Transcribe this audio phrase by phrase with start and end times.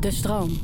[0.00, 0.60] De stroom.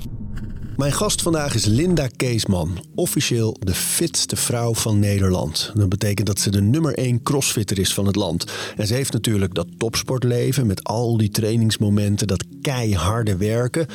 [0.77, 5.73] Mijn gast vandaag is Linda Keesman, officieel de fitste vrouw van Nederland.
[5.75, 8.45] Dat betekent dat ze de nummer 1 crossfitter is van het land.
[8.77, 13.87] En ze heeft natuurlijk dat topsportleven met al die trainingsmomenten, dat keiharde werken.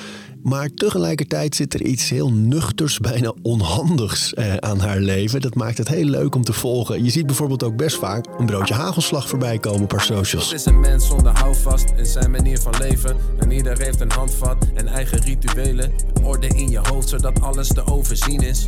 [0.43, 5.41] Maar tegelijkertijd zit er iets heel nuchters, bijna onhandigs eh, aan haar leven.
[5.41, 7.03] Dat maakt het heel leuk om te volgen.
[7.03, 10.51] Je ziet bijvoorbeeld ook best vaak een broodje hagelslag voorbij komen per socials.
[10.51, 13.15] Het is een mens zonder houvast in zijn manier van leven.
[13.39, 15.91] En ieder heeft een handvat en eigen rituelen.
[16.23, 18.67] Orde in je hoofd zodat alles te overzien is.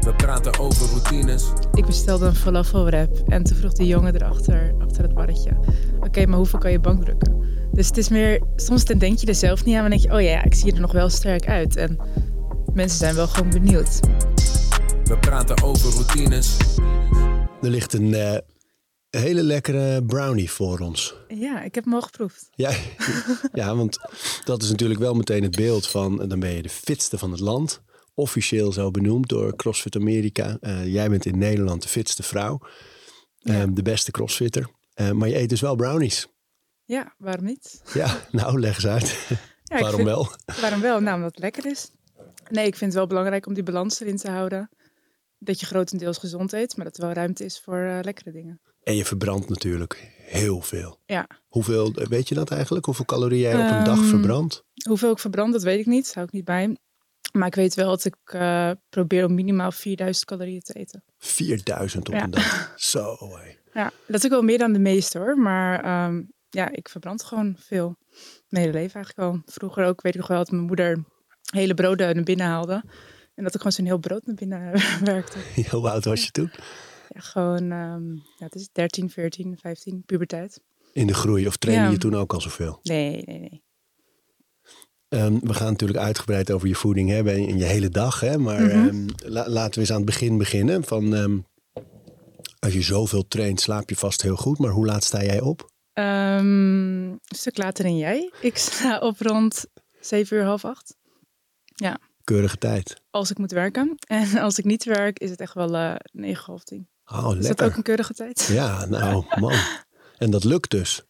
[0.00, 1.44] We praten over routines.
[1.74, 5.50] Ik bestelde een falafel wrap en toen vroeg de jongen erachter, achter het barretje.
[6.00, 7.51] Oké, maar hoeveel kan je bankdrukken?
[7.72, 10.12] Dus het is meer, soms dan denk je er zelf niet aan, maar denk je,
[10.12, 11.76] oh ja, ik zie er nog wel sterk uit.
[11.76, 11.98] En
[12.74, 14.00] mensen zijn wel gewoon benieuwd.
[15.04, 16.56] We praten over routines.
[17.62, 18.38] Er ligt een eh,
[19.10, 21.14] hele lekkere brownie voor ons.
[21.28, 22.48] Ja, ik heb hem al geproefd.
[22.50, 22.70] Ja,
[23.52, 23.98] ja, want
[24.44, 26.28] dat is natuurlijk wel meteen het beeld van...
[26.28, 27.82] dan ben je de fitste van het land.
[28.14, 30.56] Officieel zo benoemd door CrossFit Amerika.
[30.60, 32.60] Eh, jij bent in Nederland de fitste vrouw.
[33.38, 33.60] Ja.
[33.60, 34.68] Eh, de beste crossfitter.
[34.94, 36.28] Eh, maar je eet dus wel brownies.
[36.84, 37.82] Ja, waarom niet?
[37.94, 39.10] Ja, nou leg eens uit.
[39.64, 40.28] Ja, Waarom vind- wel?
[40.60, 41.00] Waarom wel?
[41.00, 41.90] Nou, omdat het lekker is.
[42.50, 44.70] Nee, ik vind het wel belangrijk om die balans erin te houden.
[45.38, 48.60] Dat je grotendeels gezond eet, maar dat er wel ruimte is voor eh, lekkere dingen.
[48.82, 50.98] En je verbrandt natuurlijk heel veel.
[51.06, 52.84] Ja, Hoeveel, eh, weet je dat eigenlijk?
[52.84, 54.64] Hoeveel calorieën jij op een dag Ehm, verbrandt?
[54.88, 56.14] hoeveel ik verbrand, dat weet ik niet.
[56.14, 56.76] Hou ik niet bij.
[57.32, 61.04] Maar ik weet wel dat ik eh, probeer om minimaal 4000 calorieën te eten.
[61.18, 62.22] 4000 op Ja.
[62.22, 62.72] een dag.
[62.76, 63.16] Zo.
[63.72, 65.38] Ja, dat is ook wel meer dan de meeste hoor.
[65.38, 66.22] Maar ehm,
[66.52, 67.96] ja, ik verbrand gewoon veel.
[68.48, 69.42] Mijn hele leven eigenlijk al.
[69.46, 71.04] Vroeger ook, weet ik nog wel, dat mijn moeder
[71.54, 72.82] hele broden naar binnen haalde.
[73.34, 74.72] En dat ik gewoon zo'n heel brood naar binnen
[75.04, 75.38] werkte.
[75.70, 76.50] Hoe oud was je toen?
[77.08, 80.60] Ja, gewoon, ehm, ja, het is 13, 14, 15, puberteit.
[80.92, 81.46] In de groei.
[81.46, 81.90] Of trainde Ja.
[81.90, 82.78] je toen ook al zoveel?
[82.82, 83.62] Nee, nee, nee.
[85.08, 88.20] Ehm, we gaan natuurlijk uitgebreid over je voeding hebben in je hele dag.
[88.20, 88.38] Hè?
[88.38, 88.70] Maar Mhm.
[88.88, 90.84] ehm, la- laten we eens aan het begin beginnen.
[90.84, 91.44] Van,
[92.58, 94.58] als je zoveel traint, slaap je vast heel goed.
[94.58, 95.70] Maar hoe laat sta jij op?
[95.92, 98.32] Ehm, een stuk later dan jij.
[98.40, 99.64] Ik sta op rond
[100.00, 100.96] 7 uur, half acht.
[102.24, 103.00] Keurige tijd.
[103.10, 103.94] Als ik moet werken.
[104.06, 106.88] En als ik niet werk, is het echt wel eh 9, half 10.
[107.06, 107.66] Oh, Is dat lekker.
[107.66, 108.48] ook een keurige tijd?
[108.52, 109.54] Ja, nou, man.
[110.18, 111.02] En dat lukt dus.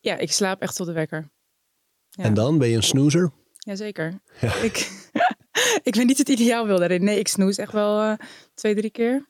[0.00, 1.30] Ja, ik slaap echt tot de wekker.
[2.10, 2.24] Ja.
[2.24, 3.32] En dan ben je een snoezer?
[3.58, 4.20] Jazeker.
[4.40, 4.54] Ja.
[4.54, 4.90] Ik,
[5.88, 7.04] ik ben niet het ideaalbeeld daarin.
[7.04, 9.28] Nee, ik snoes echt wel eh, twee, drie keer.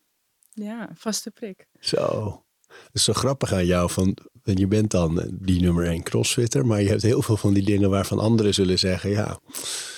[0.51, 1.67] Ja, vaste prik.
[1.81, 2.44] Zo.
[2.93, 3.91] Is zo grappig aan jou.
[3.91, 6.67] Van, je bent dan die nummer één crossfitter.
[6.67, 9.11] Maar je hebt heel veel van die dingen waarvan anderen zullen zeggen.
[9.11, 9.39] Ja,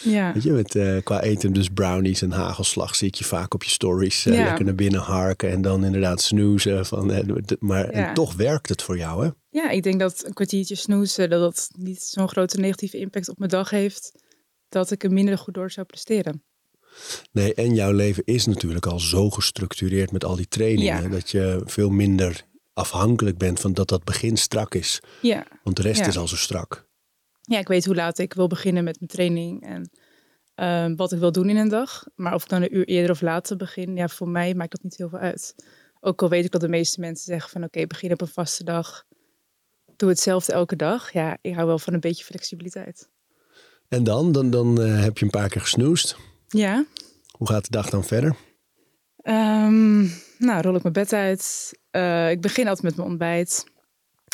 [0.05, 3.55] Ja, weet je, met, eh, qua eten dus brownies en hagelslag zie ik je vaak
[3.55, 4.27] op je stories.
[4.27, 4.45] eh, Ja.
[4.45, 6.87] Lekker naar binnen harken en dan inderdaad snoezen.
[6.87, 7.27] Van, eh,
[7.59, 9.31] maar en toch werkt het voor jou, hè?
[9.51, 13.39] ja, ik denk dat een kwartiertje snoezen, dat dat niet zo'n grote negatieve impact op
[13.39, 14.13] mijn dag heeft,
[14.69, 16.43] dat ik er minder goed door zou presteren.
[17.33, 21.03] Nee, en jouw leven is natuurlijk al zo gestructureerd met al die trainingen.
[21.03, 21.09] Ja.
[21.09, 22.45] Dat je veel minder
[22.77, 25.01] afhankelijk bent van dat dat begin strak is.
[25.23, 26.07] Ja, Want de rest Ja.
[26.07, 26.87] is al zo strak.
[27.43, 29.91] ja ik weet hoe laat ik wil beginnen met mijn training en
[30.55, 32.05] ehm, wat ik wil doen in een dag.
[32.15, 34.83] Maar of ik dan een uur eerder of later begin, ja, voor mij maakt dat
[34.83, 35.55] niet heel veel uit.
[36.01, 38.65] Ook al weet ik dat de meeste mensen zeggen van oké, begin op een vaste
[38.65, 39.05] dag.
[39.97, 41.13] Doe hetzelfde elke dag.
[41.13, 43.09] Ja, ik hou wel van een beetje flexibiliteit.
[43.89, 46.17] En dan, dan, dan eh, heb je een paar keer gesnoest.
[46.49, 46.85] Ja,
[47.31, 48.37] Hoe gaat de dag dan verder?
[49.17, 50.07] Ehm,
[50.39, 51.73] nou, rol ik mijn bed uit.
[51.91, 53.65] Eh, ik begin altijd met mijn ontbijt.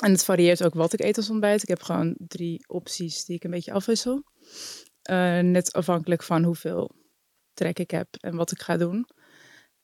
[0.02, 1.62] En het varieert ook wat ik eet als ontbijt.
[1.62, 4.22] Ik heb gewoon drie opties die ik een beetje afwissel.
[5.02, 6.90] Eh, net afhankelijk van hoeveel
[7.54, 9.06] trek ik heb en wat ik ga doen.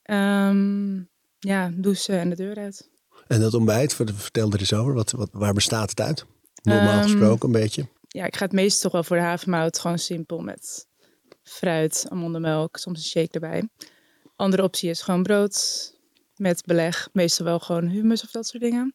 [0.02, 0.96] Ehm,
[1.38, 2.90] ja, douchen en de deur uit.
[3.26, 4.94] En dat ontbijt, ver- vertel er eens over.
[4.94, 6.24] Wat, wat, waar bestaat het uit?
[6.62, 7.88] Normaal Ehm, gesproken een beetje.
[8.08, 9.78] Ja, ik ga het meest toch wel voor de havermout.
[9.78, 10.86] Gewoon simpel met
[11.42, 13.68] fruit, amandelmelk, soms een shake erbij.
[14.36, 15.92] Andere optie is gewoon brood
[16.38, 17.08] met beleg.
[17.12, 18.94] Meestal wel gewoon hummus of dat soort dingen.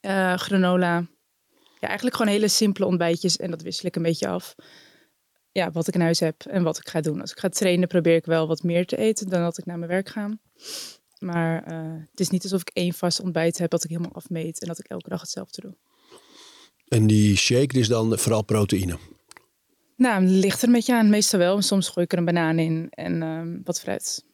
[0.00, 1.06] Eh, granola.
[1.80, 3.36] Ja, eigenlijk gewoon hele simpele ontbijtjes.
[3.36, 4.54] En dat wissel ik een beetje af.
[5.52, 7.20] Ja, wat ik in huis heb en wat ik ga doen.
[7.20, 9.78] Als ik ga trainen probeer ik wel wat meer te eten dan dat ik naar
[9.78, 10.38] mijn werk ga.
[11.18, 14.60] Maar eh, het is niet alsof ik één vast ontbijt heb dat ik helemaal afmeet.
[14.60, 15.76] En dat ik elke dag hetzelfde doe.
[16.88, 18.98] En die shake is dan vooral proteïne.
[19.96, 21.10] Nou, ligt er een beetje aan.
[21.10, 21.62] Meestal wel.
[21.62, 24.24] Soms gooi ik er een banaan in en ehm, wat fruit.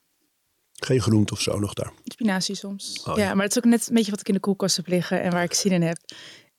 [0.84, 1.92] Geen groente of zo nog daar.
[2.04, 3.02] Spinazie soms.
[3.04, 3.34] Oh, ja, ja.
[3.34, 5.30] maar het is ook net een beetje wat ik in de koelkast heb liggen en
[5.32, 5.96] waar ik zin in heb.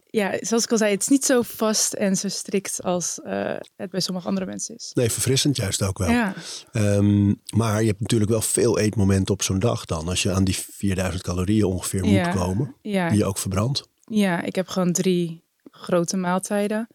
[0.10, 3.56] Ja, zoals ik al zei, het is niet zo vast en zo strikt als eh,
[3.76, 4.92] het bij sommige andere mensen is.
[4.94, 6.10] Nee, verfrissend juist ook wel.
[6.10, 6.34] Ja,
[6.72, 10.08] Ehm, maar je hebt natuurlijk wel veel eetmomenten op zo'n dag dan.
[10.08, 12.26] Als je aan die 4000 calorieën ongeveer Ja.
[12.28, 12.76] moet komen.
[12.82, 13.88] ja, Die je ook verbrandt.
[14.06, 16.88] ja, ik heb gewoon drie grote maaltijden.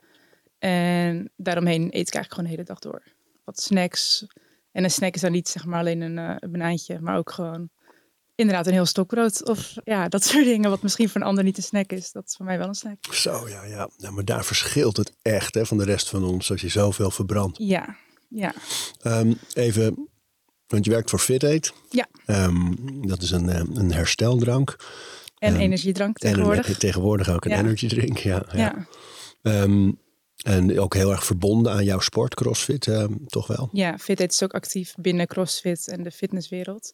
[0.58, 3.02] En daaromheen eet ik eigenlijk gewoon de hele dag door.
[3.44, 4.26] Wat snacks.
[4.72, 7.30] En een snack is dan niet zeg maar alleen een, uh, een banaantje, maar ook
[7.30, 7.70] gewoon
[8.34, 9.48] inderdaad een heel stokbrood.
[9.48, 10.70] Of ja, dat soort dingen.
[10.70, 12.12] Wat misschien voor een ander niet een snack is.
[12.12, 12.96] Dat is voor mij wel een snack.
[13.10, 13.88] Zo, ja, ja.
[13.98, 16.50] Nou, maar daar verschilt het echt hè, van de rest van ons.
[16.50, 17.58] Als je zoveel verbrandt.
[17.58, 17.96] Ja,
[18.28, 18.54] ja.
[19.04, 20.08] Um, even,
[20.66, 21.72] want je werkt voor FitAid.
[21.90, 22.06] Ja.
[22.26, 24.76] Um, dat is een, eh, een hersteldrank.
[25.38, 26.68] En um, energiedrank tegenwoordig.
[26.68, 27.58] En tegenwoordig ook een ja.
[27.58, 28.44] energy drink, ja.
[28.52, 28.86] ja.
[29.42, 29.92] ja.
[30.42, 32.90] En ook heel erg verbonden aan jouw sport, CrossFit,
[33.26, 33.68] toch wel?
[33.72, 36.92] Ja, FitAid is ook actief binnen CrossFit en de fitnesswereld.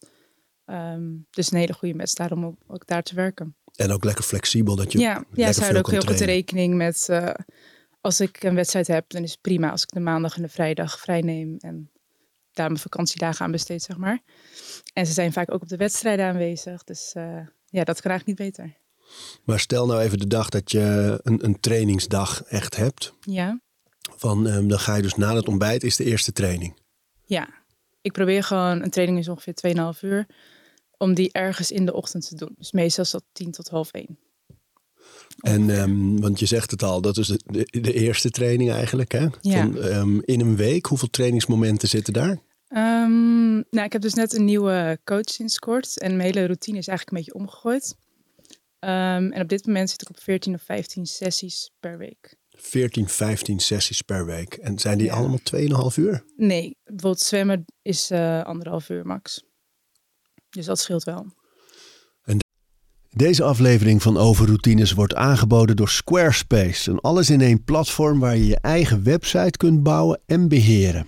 [0.65, 3.55] Um, dus een hele goede match daarom ook, ook, daar te werken.
[3.75, 4.99] En ook lekker flexibel dat je.
[4.99, 7.07] Ja, ja ze houden ook heel goed rekening met.
[7.09, 7.29] Uh,
[8.01, 10.49] als ik een wedstrijd heb, dan is het prima als ik de maandag en de
[10.49, 11.57] vrijdag vrij neem.
[11.59, 11.91] En
[12.51, 14.19] daar mijn vakantiedagen aan besteed, zeg maar.
[14.93, 16.83] En ze zijn vaak ook op de wedstrijden aanwezig.
[16.83, 17.23] Dus uh,
[17.65, 18.77] ja, dat kan eigenlijk niet beter.
[19.43, 23.13] Maar stel nou even de dag dat je een, een trainingsdag echt hebt.
[23.21, 23.59] Ja.
[24.15, 26.77] Van, um, dan ga je dus na het ontbijt, is de eerste training.
[27.25, 27.49] Ja,
[28.01, 29.53] ik probeer gewoon, een training is ongeveer
[29.95, 30.27] 2,5 uur
[30.97, 32.55] om die ergens in de ochtend te doen.
[32.57, 34.19] Dus meestal is dat tien tot half één.
[35.39, 39.11] En um, want je zegt het al, dat is de, de, de eerste training eigenlijk.
[39.11, 39.27] Hè?
[39.41, 39.61] Ja.
[39.61, 42.39] Van, um, in een week, hoeveel trainingsmomenten zitten daar?
[42.69, 45.99] Um, nou, ik heb dus net een nieuwe coach sinds kort.
[45.99, 47.95] En mijn hele routine is eigenlijk een beetje omgegooid.
[48.79, 52.37] En op dit moment zit ik op 14 of 15 sessies per week.
[52.61, 54.53] 14, 15 sessies per week.
[54.53, 55.13] En zijn die ja.
[55.13, 55.39] allemaal
[55.91, 56.23] 2,5 uur?
[56.35, 59.43] Nee, bijvoorbeeld zwemmen is uh, anderhalf uur max.
[60.49, 61.25] Dus dat scheelt wel.
[62.23, 62.37] En
[63.09, 66.91] deze aflevering van Overroutines wordt aangeboden door Squarespace.
[66.91, 71.07] Een alles in één platform waar je je eigen website kunt bouwen en beheren.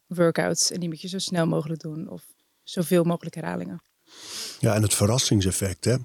[0.07, 0.71] workouts.
[0.71, 2.32] En die moet je zo snel mogelijk doen of
[2.63, 3.83] zoveel mogelijk herhalingen.
[4.61, 5.97] Ja, en het verrassingseffect, hè?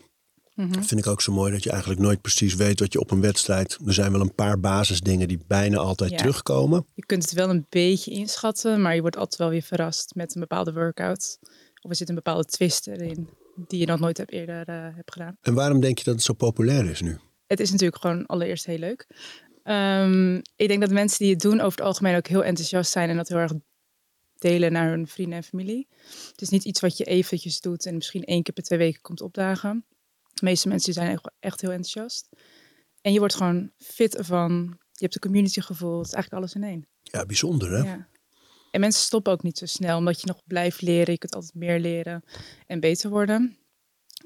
[0.53, 0.81] Mhm.
[0.83, 3.21] Vind ik ook zo mooi dat je eigenlijk nooit precies weet wat je op een
[3.21, 3.77] wedstrijd.
[3.85, 6.17] Er zijn wel een paar basisdingen die bijna altijd Ja.
[6.17, 6.85] terugkomen.
[6.93, 10.35] Je kunt het wel een beetje inschatten, maar je wordt altijd wel weer verrast met
[10.35, 11.37] een bepaalde workout.
[11.81, 13.29] Of er zit een bepaalde twist erin
[13.67, 15.37] die je nog nooit eerder eh, hebt gedaan.
[15.41, 17.17] En waarom denk je dat het zo populair is nu?
[17.47, 19.07] Het is natuurlijk gewoon allereerst heel leuk.
[19.63, 23.09] Ehm, ik denk dat mensen die het doen over het algemeen ook heel enthousiast zijn
[23.09, 23.53] en dat heel erg
[24.39, 25.87] delen naar hun vrienden en familie.
[26.31, 29.01] Het is niet iets wat je eventjes doet en misschien één keer per twee weken
[29.01, 29.85] komt opdagen.
[30.33, 32.29] De meeste mensen zijn echt- heel enthousiast.
[33.01, 34.77] En je wordt gewoon fit ervan.
[34.91, 35.97] Je hebt een community gevoel.
[35.97, 36.87] Het is eigenlijk alles in één.
[37.01, 37.83] Ja, bijzonder hè?
[37.83, 38.07] Ja.
[38.71, 41.11] En mensen stoppen ook niet zo snel, omdat je nog blijft leren.
[41.13, 42.23] Je kunt altijd meer leren
[42.67, 43.57] en beter worden.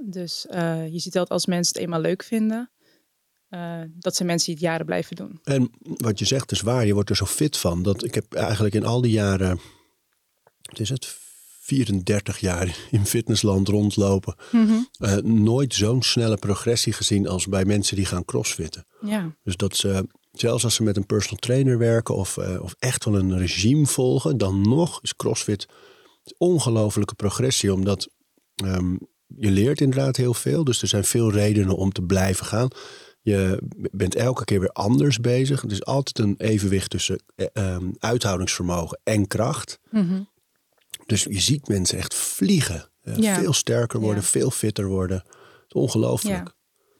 [0.05, 2.71] Dus eh, je ziet dat als mensen het eenmaal leuk vinden,
[3.49, 5.39] eh, dat zijn mensen die het jaren blijven doen.
[5.43, 7.83] En wat je zegt is waar, je wordt er zo fit van.
[7.83, 9.59] Dat ik heb eigenlijk in al die jaren,
[10.71, 11.17] het is het,
[11.61, 14.35] 34 jaar in fitnessland rondlopen,
[14.99, 18.85] eh, nooit zo'n snelle progressie gezien als bij mensen die gaan crossfitten.
[19.01, 22.75] Ja, Dus dat ze, zelfs als ze met een personal trainer werken of, eh, of
[22.79, 25.67] echt wel een regime volgen, dan nog is CrossFit
[26.37, 28.09] ongelofelijke progressie, omdat
[28.55, 28.95] ehm,
[29.27, 30.63] je leert inderdaad heel veel.
[30.63, 32.67] Dus er zijn veel redenen om te blijven gaan.
[33.21, 33.61] Je
[33.91, 35.61] bent elke keer weer anders bezig.
[35.61, 39.79] Het is altijd een evenwicht tussen ehm, uithoudingsvermogen en kracht.
[39.91, 40.21] Mhm.
[41.11, 42.89] Dus je ziet mensen echt vliegen.
[43.01, 43.35] Eh, Ja.
[43.35, 45.17] Veel sterker worden, veel fitter worden.
[45.17, 46.47] Het is ongelooflijk.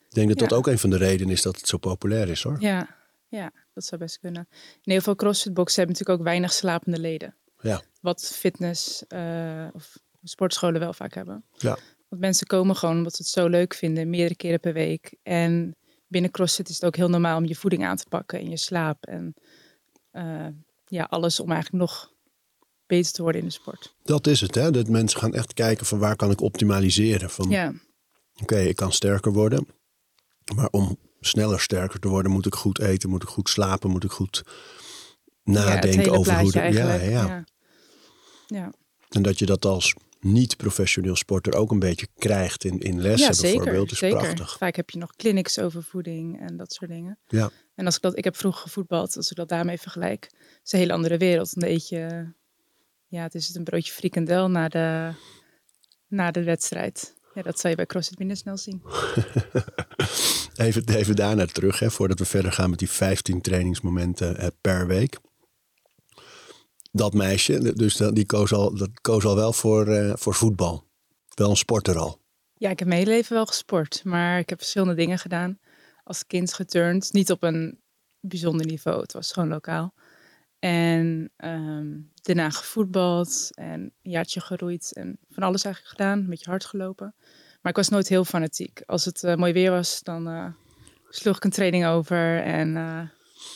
[0.08, 2.44] Ik denk dat dat ook een van de redenen is dat het zo populair is
[2.44, 2.58] hoor.
[2.60, 4.48] ja, ja, dat zou best kunnen.
[4.84, 7.36] In heel veel crossfitboxen hebben natuurlijk ook weinig slapende leden.
[7.62, 7.82] Ja.
[8.02, 11.44] Wat fitness eh, of sportscholen wel vaak hebben.
[11.58, 11.78] Ja.
[12.10, 15.16] Want mensen komen gewoon omdat ze het zo leuk vinden, meerdere keren per week.
[15.24, 15.76] En
[16.08, 18.58] binnen CrossFit is het ook heel normaal om je voeding aan te pakken en je
[18.58, 19.06] slaap.
[19.06, 19.34] En
[20.12, 20.48] eh,
[20.88, 22.14] ja, alles om eigenlijk nog
[22.98, 23.96] beter te worden in de sport.
[24.04, 24.72] Dat is het, hè?
[24.72, 27.30] Dat mensen gaan echt kijken van waar kan ik optimaliseren.
[27.30, 27.74] Van, Ja,
[28.42, 29.68] Oké, ik kan sterker worden.
[30.56, 34.04] Maar om sneller sterker te worden, moet ik goed eten, moet ik goed slapen, moet
[34.04, 34.44] ik goed
[35.44, 37.04] nadenken over hoe de, ja, ja.
[37.10, 37.46] ja.
[38.48, 38.74] ja.
[39.10, 43.34] En dat je dat als niet-professioneel sporter ook een beetje krijgt in, in lessen Ja,
[43.34, 43.58] zeker.
[43.58, 44.18] bijvoorbeeld, is zeker.
[44.18, 44.58] prachtig.
[44.58, 47.20] Vaak heb je nog clinics over voeding en dat soort dingen.
[47.28, 47.50] Ja.
[47.76, 50.30] En als ik dat, ik heb vroeger gevoetbald, als ik dat daarmee vergelijk,
[50.64, 51.60] is een hele andere wereld.
[51.60, 52.34] Dan eet je,
[53.12, 55.12] ja, het is het een broodje frikandel na de,
[56.08, 57.16] na de wedstrijd.
[57.34, 58.82] Ja, dat zal je bij CrossFit minder snel zien.
[60.56, 64.88] Even, even daarna terug, hè, voordat we verder gaan met die 15 trainingsmomenten eh, per
[64.88, 65.20] week.
[66.92, 70.88] Dat meisje, dus die koos al, dat koos al wel voor, eh, voor voetbal.
[71.34, 72.22] Wel een sporter al.
[72.54, 75.60] Ja, ik heb mijn hele leven wel gesport, maar ik heb verschillende dingen gedaan.
[76.04, 77.80] Als kind geturnd, niet op een
[78.20, 79.94] bijzonder niveau, het was gewoon lokaal.
[80.62, 81.88] En ehm,
[82.22, 87.16] daarna gevoetbald en een jaartje geroeid en van alles eigenlijk gedaan, een beetje hard gelopen.
[87.62, 88.82] Maar ik was nooit heel fanatiek.
[88.86, 90.46] Als het eh, mooi weer was, dan eh,
[91.10, 93.02] sloeg ik een training over en eh,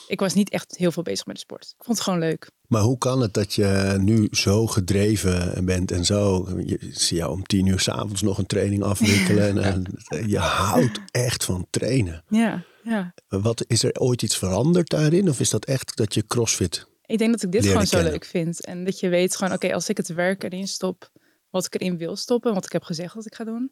[0.07, 1.74] ik was niet echt heel veel bezig met de sport.
[1.77, 2.50] Ik vond het gewoon leuk.
[2.67, 6.47] Maar hoe kan het dat je nu zo gedreven bent en zo?
[6.65, 9.63] Je zie jou om tien uur s'avonds nog een training afwikkelen.
[9.63, 9.83] en,
[10.27, 12.24] je houdt echt van trainen.
[12.29, 13.13] Ja, ja.
[13.27, 15.29] Wat, is er ooit iets veranderd daarin?
[15.29, 16.93] Of is dat echt dat je crossfit...
[17.05, 18.12] Ik denk dat ik dit leren gewoon zo kennen.
[18.12, 18.65] leuk vind.
[18.65, 21.12] En dat je weet gewoon, oké, als ik het werk erin stop,
[21.50, 23.71] wat ik erin wil stoppen, wat ik heb gezegd dat ik ga doen,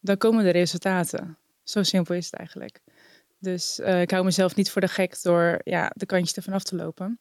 [0.00, 1.38] dan komen de resultaten.
[1.62, 2.80] Zo simpel is het eigenlijk.
[3.38, 6.62] Dus eh, ik hou mezelf niet voor de gek door ja, de kantjes ervan af
[6.62, 7.18] te lopen.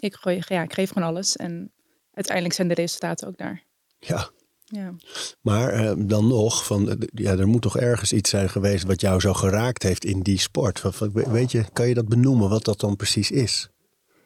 [0.00, 1.72] Ik, gooi, ja, ik geef gewoon alles en
[2.14, 3.62] uiteindelijk zijn de resultaten ook daar.
[3.98, 4.30] Ja,
[4.64, 4.94] Ja.
[5.40, 9.00] maar eh, dan nog, van, eh, ja, er moet toch ergens iets zijn geweest wat
[9.00, 10.82] jou zo geraakt heeft in die sport.
[11.12, 13.68] Weet je, kan je dat benoemen, wat dat dan precies is?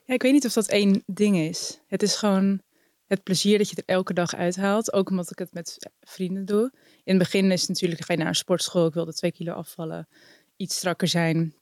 [0.07, 1.81] Ja, ik weet niet of dat één ding is.
[1.87, 2.61] Het is gewoon
[3.07, 4.93] het plezier dat je er elke dag uithaalt.
[4.93, 6.73] Ook omdat ik het met vrienden doe.
[7.05, 8.87] In het begin is natuurlijk, ga je naar een sportschool.
[8.87, 10.09] Ik wilde twee kilo afvallen.
[10.57, 11.55] Iets strakker zijn.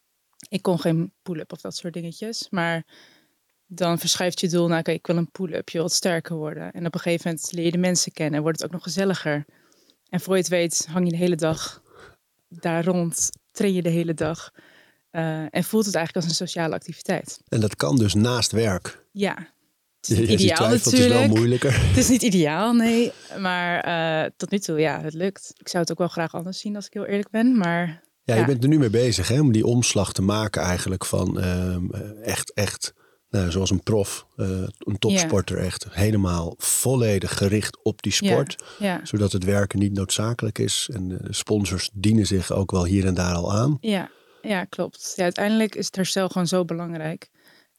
[0.49, 2.47] Ik kon geen pull-up of dat soort dingetjes.
[2.51, 2.87] Maar
[3.67, 5.69] dan verschuift je doel naar, oké, ik wil een pull-up.
[5.69, 6.73] Je wilt sterker worden.
[6.73, 8.43] En op een gegeven moment leer je de mensen kennen.
[8.43, 9.45] Wordt het ook nog gezelliger.
[10.09, 11.83] En voor je het weet hang je de hele dag
[12.49, 13.31] daar rond.
[13.51, 14.53] Train je de hele dag.
[15.13, 17.41] Eh, en voelt het eigenlijk als een sociale activiteit.
[17.49, 19.05] En dat kan dus naast werk.
[19.13, 19.53] Ja,
[20.03, 21.39] het is niet ideaal twijfelt, het is wel natuurlijk.
[21.39, 21.81] moeilijker.
[21.89, 23.13] Het is niet ideaal, nee.
[23.39, 25.53] Maar eh, tot nu toe, ja, het lukt.
[25.57, 27.57] Ik zou het ook wel graag anders zien als ik heel eerlijk ben.
[27.57, 31.05] Maar Ja, je bent er nu mee bezig hè, om die omslag te maken eigenlijk
[31.05, 32.93] van ehm, eh, echt, echt,
[33.29, 34.47] nou, zoals een prof, eh,
[34.79, 35.87] een topsporter echt.
[35.91, 38.65] Helemaal volledig gericht op die sport.
[39.03, 40.89] Zodat het werken niet noodzakelijk is.
[40.93, 43.79] En sponsors dienen zich ook wel hier en daar al aan.
[43.81, 44.11] ja,
[44.43, 45.13] ja, klopt.
[45.17, 47.31] Ja, uiteindelijk is het herstel gewoon zo belangrijk.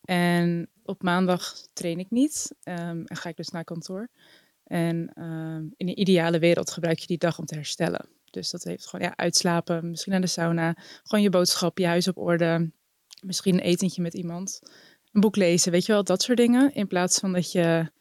[0.01, 4.09] En op maandag train ik niet ehm, en ga ik dus naar kantoor.
[4.63, 8.09] En ehm, in een ideale wereld gebruik je die dag om te herstellen.
[8.25, 12.07] Dus dat heeft gewoon ja, uitslapen, misschien naar de sauna, gewoon je boodschap, je huis
[12.07, 12.71] op orde,
[13.21, 14.59] misschien een etentje met iemand,
[15.11, 16.73] een boek lezen, weet je wel, dat soort dingen.
[16.73, 17.91] In plaats van dat je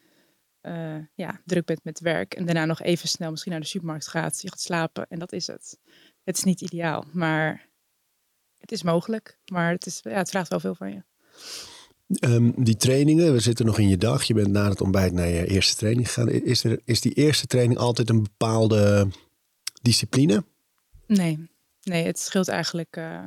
[0.61, 4.09] eh, ja, druk bent met werk en daarna nog even snel misschien naar de supermarkt
[4.09, 5.79] gaat, je gaat slapen en dat is het.
[6.25, 7.69] Het is niet ideaal, maar
[8.63, 9.39] het is mogelijk.
[9.47, 11.03] Maar het, is, ja, het vraagt wel veel van je.
[12.19, 14.23] Ehm, die trainingen, we zitten nog in je dag.
[14.23, 16.29] Je bent na het ontbijt naar je eerste training gegaan.
[16.29, 19.09] Is, er, is die eerste training altijd een bepaalde
[19.83, 20.45] discipline?
[21.07, 21.51] Nee,
[21.83, 23.25] nee het scheelt eigenlijk eh,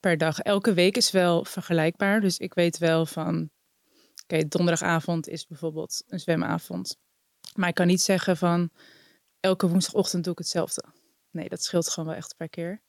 [0.00, 0.38] per dag.
[0.38, 2.20] Elke week is wel vergelijkbaar.
[2.20, 3.50] Dus ik weet wel van,
[4.22, 6.96] oké, donderdagavond is bijvoorbeeld een zwemavond.
[7.54, 8.70] Maar ik kan niet zeggen van,
[9.40, 10.84] elke woensdagochtend doe ik hetzelfde.
[11.30, 12.82] Nee, dat scheelt gewoon wel echt per keer.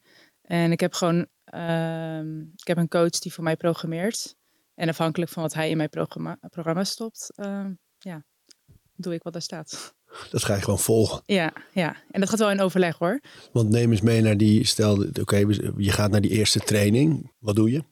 [0.47, 4.35] En ik heb gewoon, ehm, ik heb een coach die voor mij programmeert.
[4.75, 8.23] En afhankelijk van wat hij in mijn programma, programma stopt, ehm, ja,
[8.95, 9.93] doe ik wat daar staat.
[10.31, 11.21] Dat ga je gewoon volgen.
[11.25, 13.21] Ja, ja, en dat gaat wel in overleg hoor.
[13.51, 15.37] Want neem eens mee naar die, stel, oké,
[15.77, 17.31] je gaat naar die eerste training.
[17.39, 17.77] Wat doe je?
[17.77, 17.85] Een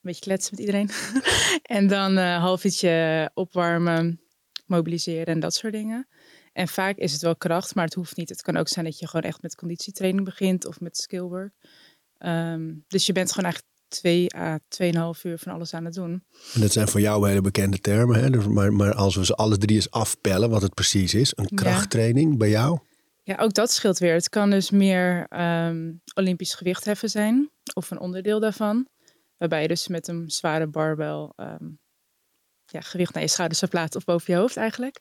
[0.00, 0.90] beetje kletsen met iedereen.
[1.78, 4.20] en dan een half uurtje opwarmen,
[4.66, 6.08] mobiliseren en dat soort dingen.
[6.52, 8.28] En vaak is het wel kracht, maar het hoeft niet.
[8.28, 11.54] Het kan ook zijn dat je gewoon echt met conditietraining begint of met skillwork.
[12.20, 16.24] Ehm, dus je bent gewoon eigenlijk twee à tweeënhalf uur van alles aan het doen.
[16.54, 18.20] En dat zijn voor jou hele bekende termen.
[18.20, 18.30] Hè?
[18.30, 21.32] Dus Maar, maar als we ze alle drie eens afpellen wat het precies is.
[21.36, 21.56] Een Ja.
[21.56, 22.78] krachttraining bij jou.
[23.22, 24.14] Ja, ook dat scheelt weer.
[24.14, 28.88] Het kan dus meer ehm, olympisch gewicht heffen zijn of een onderdeel daarvan.
[29.36, 31.68] Waarbij je dus met een zware barbel ehm,
[32.64, 35.00] ja, gewicht naar je schouders zou plaatsen of boven je hoofd eigenlijk.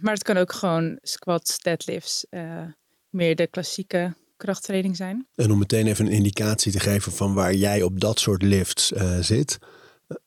[0.00, 2.62] Maar het kan ook gewoon squats, deadlifts, eh,
[3.08, 5.26] meer de klassieke krachttraining zijn.
[5.34, 8.92] En om meteen even een indicatie te geven van waar jij op dat soort lifts
[8.92, 9.58] eh, zit.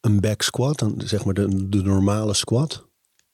[0.01, 2.85] Een back squat, dan zeg maar de, de normale squat,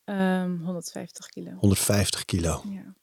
[0.10, 1.52] Ehm 150 kilo.
[1.52, 2.64] 150 kilo.
[2.70, 2.98] Ja.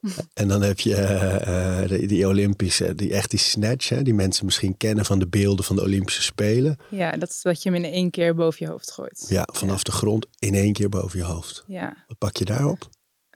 [0.34, 4.76] En dan heb je eh, die, Olympische, die echt die snatch, hè, die mensen misschien
[4.76, 6.76] kennen van de beelden van de Olympische Spelen.
[6.90, 9.26] ja, dat is dat je hem in één keer boven je hoofd gooit.
[9.28, 11.64] Ja, vanaf de grond in één keer boven je hoofd.
[11.66, 12.04] Ja.
[12.06, 12.88] Wat pak je daarop?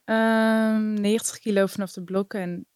[0.05, 2.67] Ehm 90 kilo vanaf de blokken en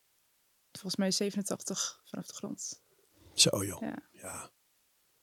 [0.78, 2.80] volgens mij 87 vanaf de grond.
[3.34, 3.80] Zo joh.
[3.80, 3.94] Ja.
[4.12, 4.50] Ja.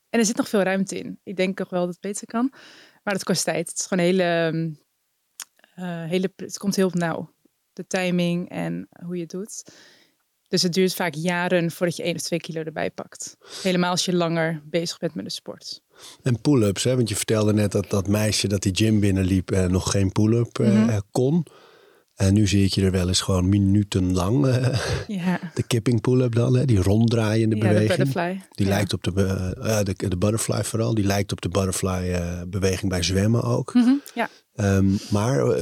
[0.10, 1.20] En er zit nog veel ruimte in.
[1.24, 2.54] Ik denk nog wel dat het beter kan.
[3.04, 3.70] Maar het kost tijd.
[3.70, 4.72] Het is gewoon hele, ehm,
[5.76, 7.34] eh, hele, het komt heel nauw.
[7.74, 9.64] De timing en hoe je het doet.
[10.48, 13.38] Dus het duurt vaak jaren voordat je één of twee kilo erbij pakt.
[13.62, 15.82] Helemaal als je langer bezig bent met de sport.
[16.24, 16.96] En pull-ups, hè?
[16.96, 20.60] want je vertelde net dat dat meisje dat die gym binnenliep eh, nog geen pull-up
[20.60, 21.00] eh, Mhm.
[21.12, 21.46] kon.
[22.16, 24.46] En nu zie ik je er wel eens gewoon minutenlang.
[25.08, 26.66] Ja, de kipping pull-up dan, hè?
[26.66, 27.88] die ronddraaiende ja de beweging.
[27.98, 28.42] butterfly.
[28.52, 28.72] Die ja.
[28.72, 30.94] lijkt op de, eh, eh, de, de butterfly vooral.
[30.96, 33.74] Die lijkt op de butterfly beweging bij zwemmen ook.
[33.74, 34.30] Mhm, ja.
[34.56, 35.58] Ehm, maar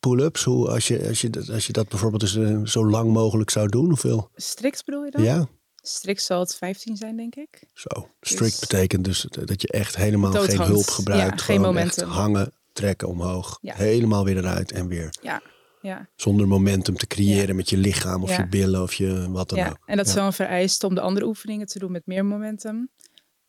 [0.00, 3.50] pull-ups, hoe, als, je, als, je, dat- als je dat bijvoorbeeld dus, zo lang mogelijk
[3.50, 4.28] zou doen, hoeveel?
[4.34, 5.22] Strikt bedoel je dan?
[5.22, 5.46] Ja,
[5.84, 7.62] Strikt zal het 15 zijn, denk ik.
[7.74, 8.08] zo.
[8.20, 11.38] Strict Dus- betekent dus dat je echt helemaal geen hulp gebruikt.
[11.38, 12.08] Ja, geen momentum.
[12.08, 13.58] hangen, trekken omhoog.
[13.62, 15.14] Helemaal weer eruit en weer.
[15.22, 15.42] Ja,
[15.82, 16.08] ja.
[16.16, 18.36] Zonder momentum te creëren met je lichaam of Ja.
[18.36, 19.68] je billen of je wat dan ja.
[19.68, 19.78] ook.
[19.86, 22.90] En dat is wel een vereiste om de andere oefeningen te doen met meer momentum.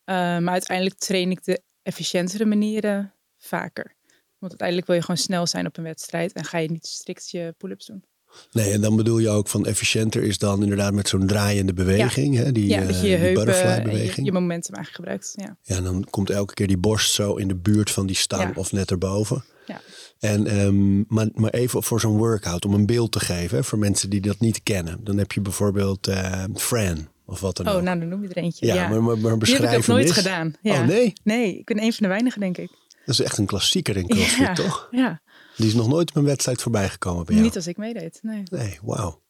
[0.04, 3.94] Eh, maar uiteindelijk train ik de efficiëntere manieren vaker.
[4.38, 7.30] Want uiteindelijk wil je gewoon snel zijn op een wedstrijd en ga je niet strikt
[7.30, 8.04] je pull-ups doen.
[8.52, 12.36] Nee, en dan bedoel je ook van efficiënter is dan inderdaad met zo'n draaiende beweging.
[12.36, 12.52] Hè?
[12.52, 14.26] Die, ja, eh, dat je je die heupen butterfly en je, beweging.
[14.26, 15.32] je momentum eigenlijk gebruikt.
[15.36, 15.56] Ja.
[15.62, 18.42] Ja, en dan komt elke keer die borst zo in de buurt van die stang
[18.42, 18.52] Ja.
[18.54, 19.44] of net erboven.
[19.66, 19.80] Ja.
[20.18, 23.78] En, ehm, maar, maar even voor zo'n workout, om een beeld te geven hè, voor
[23.78, 24.98] mensen die dat niet kennen.
[25.04, 27.82] Dan heb je bijvoorbeeld eh, Fran of wat dan Oh, ook.
[27.82, 28.66] nou dan noem je er eentje.
[28.66, 30.54] ja, maar, maar, maar Die heb beschrijf ik nooit gedaan.
[30.62, 30.80] Ja.
[30.80, 32.70] Oh nee, Nee, ik ben een van de weinigen, denk ik.
[33.04, 34.52] dat is echt een klassieker in CrossFit, ja.
[34.52, 34.88] toch?
[34.90, 35.20] Ja,
[35.56, 37.46] Die is nog nooit op een wedstrijd voorbij gekomen bij jou.
[37.46, 38.18] niet als ik meedeed.
[38.22, 38.42] Nee.
[38.50, 39.22] Nee, wauw.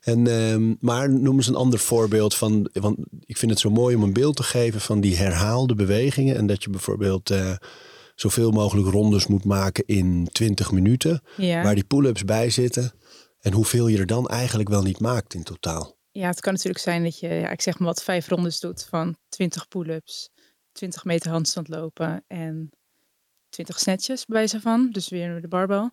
[0.00, 3.96] En, ehm, maar noem eens een ander voorbeeld van, want ik vind het zo mooi
[3.96, 6.36] om een beeld te geven van die herhaalde bewegingen.
[6.36, 7.56] En dat je bijvoorbeeld eh,
[8.14, 11.62] zoveel mogelijk rondes moet maken in 20 minuten, Ja.
[11.62, 12.92] waar die pull-ups bij zitten.
[13.40, 15.96] En hoeveel je er dan eigenlijk wel niet maakt in totaal.
[16.10, 18.86] Ja, het kan natuurlijk zijn dat je, ja, ik zeg maar wat, vijf rondes doet
[18.90, 20.30] van 20 pull-ups,
[20.72, 22.70] 20 meter handstand lopen en
[23.54, 24.90] 20 snatches bij wijze van.
[24.90, 25.90] Dus weer de barbel.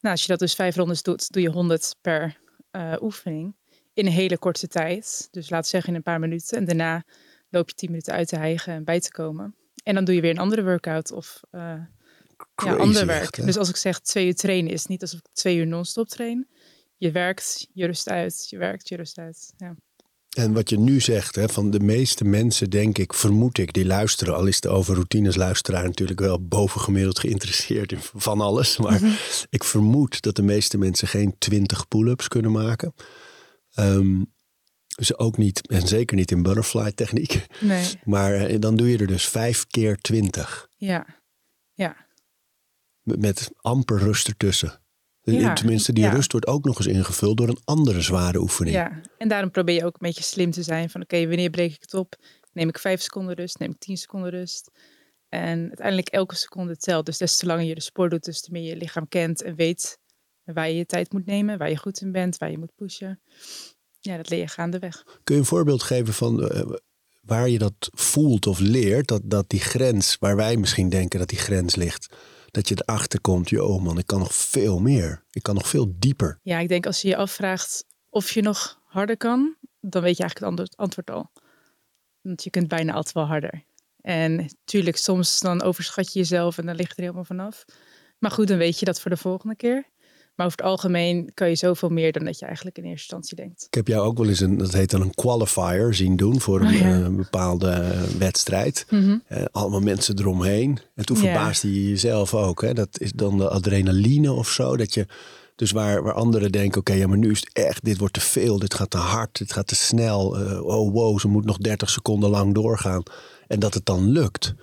[0.00, 2.38] Nou, als je dat dus vijf rondes doet, doe je 100 per
[2.70, 3.56] eh, oefening
[3.92, 5.28] in een hele korte tijd.
[5.30, 6.58] Dus we zeggen in een paar minuten.
[6.58, 7.04] En daarna
[7.48, 9.54] loop je 10 minuten uit te hijgen en bij te komen.
[9.82, 11.74] En dan doe je weer een andere workout of eh,
[12.64, 13.46] ja, ander werk.
[13.46, 16.08] dus als ik zeg twee uur trainen, is het niet alsof ik twee uur non-stop
[16.08, 16.48] train.
[16.96, 19.54] Je werkt, je rust uit, je werkt, je rust uit.
[19.56, 19.74] Ja.
[20.32, 23.86] En wat je nu zegt, hè, van de meeste mensen, denk ik, vermoed ik, die
[23.86, 24.34] luisteren.
[24.34, 28.76] Al is de over routines luisteraar natuurlijk wel bovengemiddeld geïnteresseerd in van alles.
[28.76, 29.00] Maar
[29.50, 32.94] ik vermoed dat de meeste mensen geen 20 pull-ups kunnen maken.
[33.74, 34.22] Ehm,
[34.96, 37.46] dus ook niet, en zeker niet in butterfly techniek.
[37.60, 40.68] Nee, Maar eh, dan doe je er dus vijf keer 20.
[40.76, 41.20] ja.
[41.74, 41.96] Ja,
[43.02, 44.81] Met, met amper rust ertussen.
[45.22, 46.10] Ja, Tenminste, die ja.
[46.10, 48.76] rust wordt ook nog eens ingevuld door een andere zware oefening.
[48.76, 49.00] ja.
[49.18, 50.90] En daarom probeer je ook een beetje slim te zijn.
[50.90, 52.14] Van oké, wanneer breek ik het op?
[52.52, 53.58] Neem ik vijf seconden rust?
[53.58, 54.70] Neem ik tien seconden rust?
[55.28, 57.06] En uiteindelijk elke seconde telt.
[57.06, 59.42] Dus des te langer je de sport doet, des te meer je je lichaam kent
[59.42, 59.98] en weet
[60.44, 63.20] waar je je tijd moet nemen, waar je goed in bent, waar je moet pushen.
[64.00, 65.02] Ja, dat leer je gaandeweg.
[65.24, 66.70] Kun je een voorbeeld geven van eh,
[67.20, 69.08] waar je dat voelt of leert?
[69.08, 72.16] Dat, dat die grens, waar wij misschien denken dat die grens ligt,
[72.52, 75.24] dat je erachter komt, joh man, ik kan nog veel meer.
[75.30, 76.38] Ik kan nog veel dieper.
[76.42, 80.22] Ja, ik denk als je je afvraagt of je nog harder kan, dan weet je
[80.22, 81.30] eigenlijk het antwoord, al.
[82.20, 83.64] Want je kunt bijna altijd wel harder.
[84.00, 87.64] En natuurlijk, soms dan overschat je jezelf en dan ligt er helemaal vanaf.
[88.18, 89.90] Maar goed, dan weet je dat voor de volgende keer.
[90.34, 93.36] Maar over het algemeen kan je zoveel meer dan dat je eigenlijk in eerste instantie
[93.36, 93.64] denkt.
[93.66, 96.60] Ik heb jou ook wel eens een, dat heet dan een qualifier zien doen voor
[96.60, 97.00] een, Oh ja.
[97.02, 98.86] eh, bepaalde wedstrijd.
[99.26, 100.78] Eh, allemaal mensen eromheen.
[100.94, 101.22] En toen Ja.
[101.22, 102.62] verbaasde je jezelf ook.
[102.62, 102.72] Hè?
[102.74, 104.76] Dat is dan de adrenaline of zo.
[104.76, 105.06] Dat je,
[105.56, 108.20] dus waar, waar anderen denken, oké, ja, maar nu is het echt, dit wordt te
[108.20, 110.38] veel, dit gaat te hard, dit gaat te snel.
[110.38, 113.02] eh, oh wow, ze moet nog 30 seconden lang doorgaan.
[113.46, 114.54] En dat het dan lukt.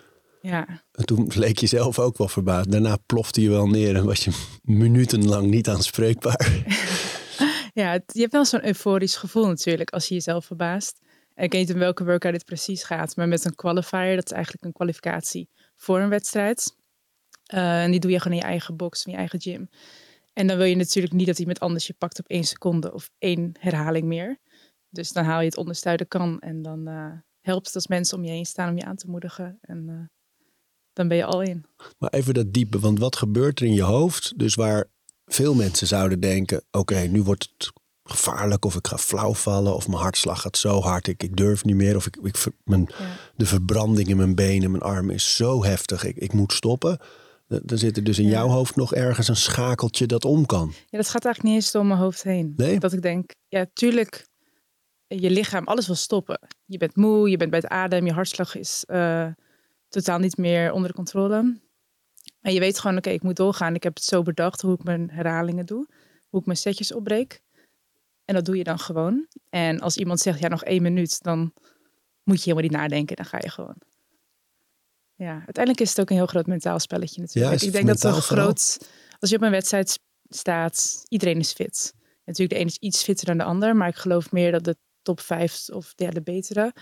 [0.42, 2.72] Ja, En toen leek je zelf ook wel verbaasd.
[2.72, 6.64] Daarna plofte je wel neer en was je minutenlang niet aanspreekbaar.
[7.74, 11.00] ja het- je hebt wel zo'n euforisch gevoel natuurlijk als je jezelf verbaast.
[11.34, 14.26] En ik weet niet om welke workout dit precies gaat, maar met een qualifier, dat
[14.26, 16.76] is eigenlijk een kwalificatie voor een wedstrijd.
[17.46, 19.70] Eh, en die doe je gewoon in je eigen box, in je eigen gym.
[20.34, 23.10] En dan wil je natuurlijk niet dat iemand anders je pakt op één seconde of
[23.18, 24.38] één herhaling meer.
[24.90, 27.88] Dus dan haal je het onderste uit de kan en dan eh, helpt het als
[27.88, 29.58] mensen om je heen staan om je aan te moedigen.
[29.62, 29.96] En eh,
[31.00, 31.66] dan ben je al in.
[31.98, 34.34] Maar even dat diepe, want wat gebeurt er in je hoofd?
[34.36, 34.86] Dus waar
[35.26, 37.72] veel mensen zouden denken: oké, nu wordt het
[38.04, 41.66] gevaarlijk, of ik ga flauw vallen, of mijn hartslag gaat zo hard, ik, ik durf
[41.66, 43.06] niet meer, of ik, ik, mijn, Ja.
[43.36, 47.00] de verbranding in mijn benen, mijn armen is zo heftig, ik, ik moet stoppen.
[47.48, 48.30] Dan zit er dus in Ja.
[48.32, 50.74] jouw hoofd nog ergens een schakeltje dat om kan.
[50.90, 52.54] Ja, dat gaat eigenlijk niet eens door mijn hoofd heen.
[52.58, 52.80] Nee?
[52.80, 54.28] Dat ik denk, ja, tuurlijk,
[55.08, 56.40] je lichaam, alles wil stoppen.
[56.66, 59.28] Je bent moe, je bent bij het adem, je hartslag is eh,
[59.90, 61.60] totaal niet meer onder de controle.
[62.42, 63.76] En je weet gewoon, oké, ik moet doorgaan.
[63.76, 65.88] Ik heb het zo bedacht hoe ik mijn herhalingen doe,
[66.28, 67.42] hoe ik mijn setjes opbreek.
[68.26, 69.28] En dat doe je dan gewoon.
[69.50, 71.54] En als iemand zegt, ja, nog één minuut, dan
[72.24, 73.16] moet je helemaal niet nadenken.
[73.16, 73.76] Dan ga je gewoon.
[75.16, 77.62] Ja, uiteindelijk is het ook een heel groot mentaal spelletje natuurlijk.
[77.62, 78.90] Ja, ik denk dat het een groot...
[79.20, 80.00] Als je op een wedstrijd
[80.30, 81.94] staat, iedereen is fit.
[82.26, 83.76] Natuurlijk, de ene is iets fitter dan de ander.
[83.76, 86.74] Maar ik geloof meer dat de top vijf of ja, de betere...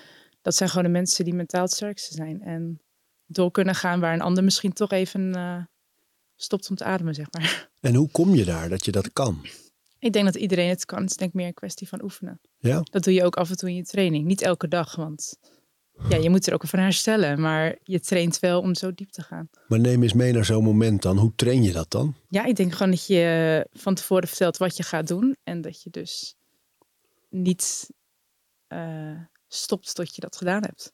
[0.41, 2.41] dat zijn gewoon de mensen die mentaal het sterkste zijn.
[2.41, 2.81] En
[3.27, 5.63] door kunnen gaan waar een ander misschien toch even eh,
[6.35, 7.69] stopt om te ademen, zeg maar.
[7.79, 9.45] En hoe kom je daar dat je dat kan?
[9.99, 11.01] Ik denk dat iedereen het kan.
[11.01, 12.39] Het is denk ik meer een kwestie van oefenen.
[12.57, 12.81] Ja?
[12.83, 14.25] Dat doe je ook af en toe in je training.
[14.25, 15.37] Niet elke dag, want
[16.09, 17.41] ja, je moet er ook van herstellen.
[17.41, 19.49] Maar je traint wel om zo diep te gaan.
[19.67, 21.17] Maar neem eens mee naar zo'n moment dan.
[21.17, 22.15] Hoe train je dat dan?
[22.29, 25.35] Ja, ik denk gewoon dat je van tevoren vertelt wat je gaat doen.
[25.43, 26.35] En dat je dus
[27.29, 27.89] niet
[28.67, 30.93] eh, stopt tot je dat gedaan hebt.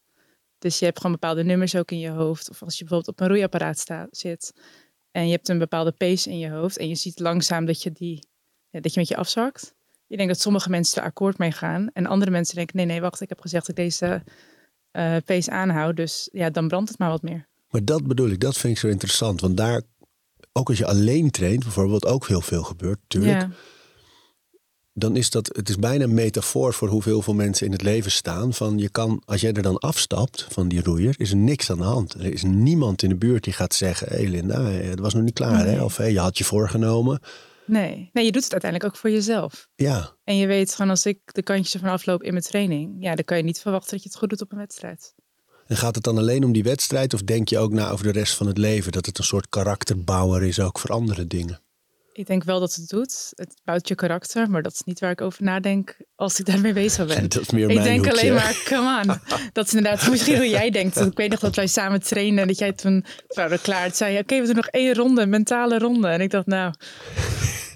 [0.63, 2.49] Dus je hebt gewoon bepaalde nummers ook in je hoofd.
[2.49, 4.53] Of als je bijvoorbeeld op een roeiapparaat sta, zit.
[5.11, 6.77] En je hebt een bepaalde pace in je hoofd.
[6.77, 8.27] En je ziet langzaam dat je, die,
[8.69, 9.73] ja, dat je met je afzakt.
[10.07, 11.89] Ik denk dat sommige mensen er akkoord mee gaan.
[11.93, 13.21] En andere mensen denken, nee, nee, wacht.
[13.21, 14.23] Ik heb gezegd dat ik deze
[14.91, 15.95] eh, pace aanhoud.
[15.95, 17.47] Dus ja, dan brandt het maar wat meer.
[17.69, 19.41] Maar dat bedoel ik, dat vind ik zo interessant.
[19.41, 19.81] Want daar,
[20.51, 23.41] ook als je alleen traint, bijvoorbeeld, ook heel veel gebeurt natuurlijk.
[23.41, 23.49] Ja,
[24.93, 28.11] dan is dat, het is bijna een metafoor voor hoeveel veel mensen in het leven
[28.11, 28.53] staan.
[28.53, 31.77] Van je kan, als jij er dan afstapt van die roeier, is er niks aan
[31.77, 32.13] de hand.
[32.13, 35.23] Er is niemand in de buurt die gaat zeggen: Hé hey Linda, het was nog
[35.23, 35.65] niet klaar.
[35.65, 35.83] Hè?
[35.83, 37.19] Of hey, je had je voorgenomen.
[37.65, 38.09] nee.
[38.13, 39.67] nee, je doet het uiteindelijk ook voor jezelf.
[39.75, 43.15] Ja, En je weet gewoon als ik de kantjes ervan afloop in mijn training, ja,
[43.15, 45.13] dan kan je niet verwachten dat je het goed doet op een wedstrijd.
[45.67, 47.13] en gaat het dan alleen om die wedstrijd?
[47.13, 48.91] Of denk je ook na over de rest van het leven?
[48.91, 51.62] Dat het een soort karakterbouwer is ook voor andere dingen?
[52.13, 53.31] Ik denk wel dat het doet.
[53.35, 56.73] Het bouwt je karakter, maar dat is niet waar ik over nadenk als ik daarmee
[56.73, 57.29] bezig ben.
[57.29, 58.21] Dat is meer ik denk hoekje.
[58.21, 59.19] alleen maar, come on.
[59.53, 60.99] Dat is inderdaad misschien hoe jij denkt.
[60.99, 63.95] Ik weet nog dat wij samen trainen en dat jij toen waren we klaar.
[63.95, 66.07] Zei oké, we doen nog één ronde, een mentale ronde.
[66.07, 66.73] En ik dacht, nou,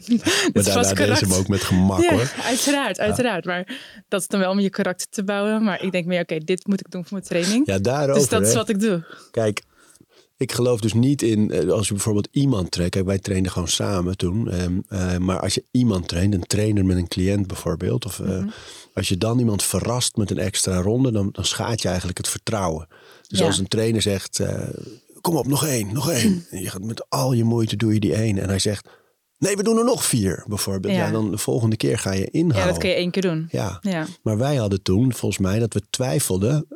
[0.54, 2.32] Maar daarna deed hem ook met gemak Ja, hoor.
[2.44, 3.46] uiteraard, uiteraard.
[3.46, 5.64] Maar dat is dan wel om je karakter te bouwen.
[5.64, 7.68] Maar ik denk meer, oké, dit moet ik doen voor mijn training.
[7.68, 8.14] Ja, daarover.
[8.14, 9.06] dus dat is wat ik doe.
[9.32, 9.62] Kijk,
[10.38, 12.92] ik geloof dus niet in, eh, als je bijvoorbeeld iemand traint.
[12.92, 14.50] Kijk, wij trainden gewoon samen toen.
[14.50, 18.06] ehm, eh, maar als je iemand traint, een trainer met een cliënt bijvoorbeeld.
[18.06, 18.48] Of eh, Mhm.
[18.94, 22.28] als je dan iemand verrast met een extra ronde, dan, dan schaadt je eigenlijk het
[22.28, 22.88] vertrouwen.
[23.28, 23.46] Dus Ja.
[23.46, 24.42] als een trainer zegt,
[25.22, 26.46] kom op, nog één, nog één.
[26.52, 28.38] En je gaat met al je moeite doe je die één.
[28.38, 28.88] En hij zegt,
[29.38, 30.94] nee, we doen er nog vier bijvoorbeeld.
[30.94, 31.06] Ja.
[31.06, 31.12] Ja.
[31.12, 32.62] dan de volgende keer ga je inhouden.
[32.62, 33.48] Ja, dat kun je één keer doen.
[33.52, 34.06] Ja, Ja.
[34.24, 36.68] maar wij hadden toen, volgens mij, dat we twijfelden,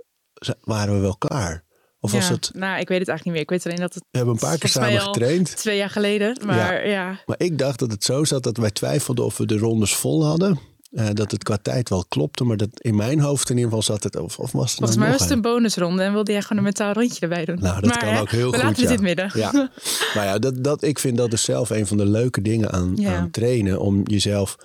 [0.64, 1.64] waren we wel klaar?
[2.04, 3.42] Of was Ja, het, Nou, ik weet het eigenlijk niet meer.
[3.42, 5.58] Ik weet alleen dat het we hebben een paar keer samen getraind.
[5.58, 6.38] twee jaar geleden.
[6.46, 9.58] Maar ja, Maar ik dacht dat het zo zat dat wij twijfelden of we de
[9.58, 10.60] rondes vol hadden.
[10.92, 13.96] Eh, dat het qua tijd wel klopte, maar dat in mijn hoofd in ieder geval
[13.96, 14.16] zat het.
[14.16, 16.58] Of, of was het volgens nou mij was het een bonusronde en wilde jij gewoon
[16.58, 17.58] een mentaal rondje erbij doen.
[17.60, 18.64] Nou, dat maar, kan hè, ook heel we goed.
[18.64, 18.88] laten ja.
[18.90, 19.32] in het midden.
[19.34, 19.70] Ja.
[20.14, 23.08] Maar ja, dat, dat, ik vind dat dus zelf een van de leuke dingen aan,
[23.08, 23.80] aan trainen.
[23.80, 24.58] Om jezelf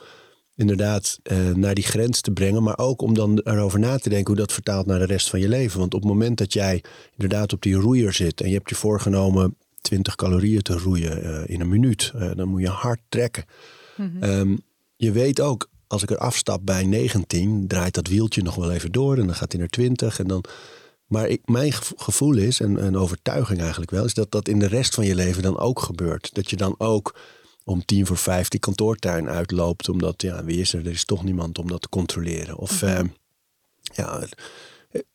[0.57, 2.63] inderdaad eh, naar die grens te brengen.
[2.63, 5.41] Maar ook om dan erover na te denken hoe dat vertaalt naar de rest van
[5.41, 5.79] je leven.
[5.79, 8.41] Want op het moment dat jij inderdaad op die roeier zit.
[8.41, 12.13] En je hebt je voorgenomen 20 calorieën te roeien eh, in een minuut.
[12.15, 13.45] eh, dan moet je hard trekken.
[13.97, 14.23] Mhm.
[14.23, 14.57] Ehm,
[14.97, 18.93] je weet ook, als ik er afstap bij 19, draait dat wieltje nog wel even
[18.93, 19.19] door.
[19.19, 20.19] En dan gaat hij naar 20.
[20.19, 20.45] En dan...
[21.07, 24.59] Maar ik, mijn gevo- gevoel is, en een overtuiging eigenlijk wel, is dat dat in
[24.59, 26.35] de rest van je leven dan ook gebeurt.
[26.35, 27.19] Dat je dan ook
[27.67, 30.87] om tien voor vijf die kantoortuin uitloopt, omdat, ja, wie is er?
[30.87, 32.57] Er is toch niemand om dat te controleren.
[32.57, 33.01] Of, eh,
[33.95, 34.27] ja,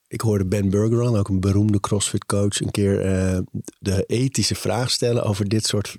[0.07, 3.39] ik hoorde Ben Bergeron, ook een beroemde CrossFit coach, een keer eh,
[3.79, 5.97] de ethische vraag stellen over dit soort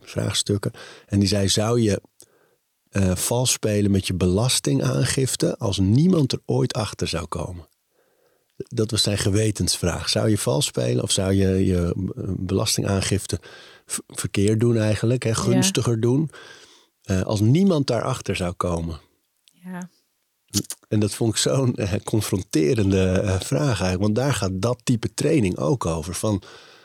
[0.00, 0.72] vraagstukken.
[1.06, 2.00] En die zei, zou je
[2.90, 7.68] eh, vals spelen met je belastingaangifte als niemand er ooit achter zou komen?
[8.56, 10.08] Dat was zijn gewetensvraag.
[10.08, 13.40] Zou je vals spelen of zou je je eh, belastingaangifte
[13.90, 16.30] v- verkeerd doen eigenlijk, hè, gunstiger doen,
[17.02, 19.00] eh, als niemand daarachter zou komen?
[19.44, 19.88] Ja.
[20.88, 24.00] En dat vond ik zo'n eh, confronterende eh, vraag eigenlijk.
[24.02, 26.14] Want daar gaat dat type training ook over.
[26.14, 26.42] Van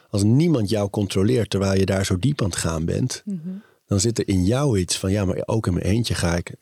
[0.10, 3.50] als niemand jou controleert terwijl je daar zo diep aan het gaan bent, Mhm.
[3.86, 6.56] dan zit er in jou iets van ja, maar ook in mijn eentje ga ik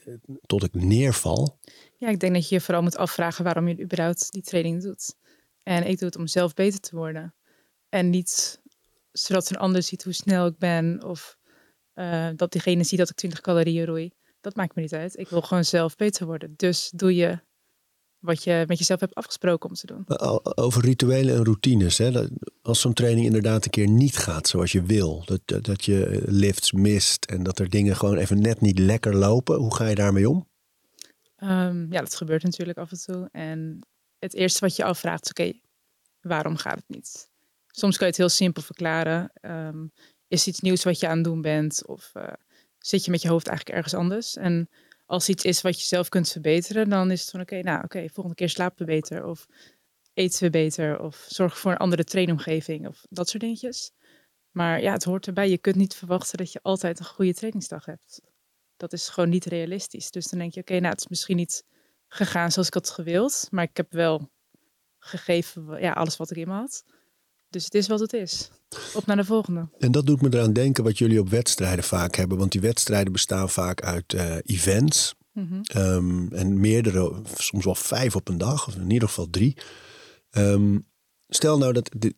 [0.45, 1.57] tot ik neerval.
[1.97, 5.15] Ja, ik denk dat je je vooral moet afvragen waarom je überhaupt die training doet.
[5.63, 7.33] En ik doe het om zelf beter te worden.
[7.89, 8.61] En niet
[9.13, 11.37] zodat een ander ziet hoe snel ik ben of
[11.93, 14.11] eh, dat diegene ziet dat ik 20 calorieën roei.
[14.41, 15.17] Dat maakt me niet uit.
[15.19, 16.53] Ik wil gewoon zelf beter worden.
[16.55, 17.39] Dus doe je
[18.19, 20.05] wat je met jezelf hebt afgesproken om te doen.
[20.05, 21.97] Al- Over rituelen en routines.
[21.97, 22.11] Hè?
[22.11, 22.29] Dat-
[22.61, 25.23] Als zo'n training inderdaad een keer niet gaat zoals je wil.
[25.25, 28.79] Dat, dat, dat je eh, lifts mist en dat er dingen gewoon even net niet
[28.79, 29.55] lekker lopen.
[29.57, 30.49] Hoe ga je daarmee om?
[31.35, 33.29] Ehm, ja, dat gebeurt natuurlijk af en toe.
[33.31, 33.79] En
[34.19, 35.59] het eerste wat je afvraagt is, oké,
[36.21, 37.31] waarom gaat het niet?
[37.75, 39.31] Soms kan je het heel simpel verklaren.
[39.33, 39.87] Ehm,
[40.27, 41.87] is iets nieuws wat je aan het doen bent?
[41.87, 42.33] Of eh,
[42.79, 44.35] zit je met je hoofd eigenlijk ergens anders?
[44.35, 44.69] En
[45.05, 48.09] als iets is wat je zelf kunt verbeteren, dan is het van, oké, nou oké,
[48.09, 49.25] volgende keer slapen we beter.
[49.25, 49.47] Of
[50.13, 50.99] eten we beter.
[50.99, 52.87] Of zorg voor een andere trainomgeving.
[52.87, 53.91] Of dat soort dingetjes.
[54.51, 55.49] Maar ja, het hoort erbij.
[55.49, 58.21] Je kunt niet verwachten dat je altijd een goede trainingsdag hebt
[58.83, 60.11] dat is gewoon niet realistisch.
[60.11, 61.65] Dus dan denk je, oké, nou, het is misschien niet
[62.07, 64.31] gegaan zoals ik had gewild, maar ik heb wel
[64.99, 66.83] gegeven ja, alles wat ik in me had.
[67.53, 68.49] Dus het is wat het is.
[68.93, 69.67] Op naar de volgende.
[69.79, 72.37] En dat doet me eraan denken wat jullie op wedstrijden vaak hebben.
[72.37, 75.15] Want die wedstrijden bestaan vaak uit eh, events.
[75.31, 75.61] Mhm.
[75.63, 79.57] Ehm, en meerdere, soms wel vijf op een dag, of in ieder geval drie.
[80.29, 80.79] Ehm,
[81.27, 82.15] stel nou dat de,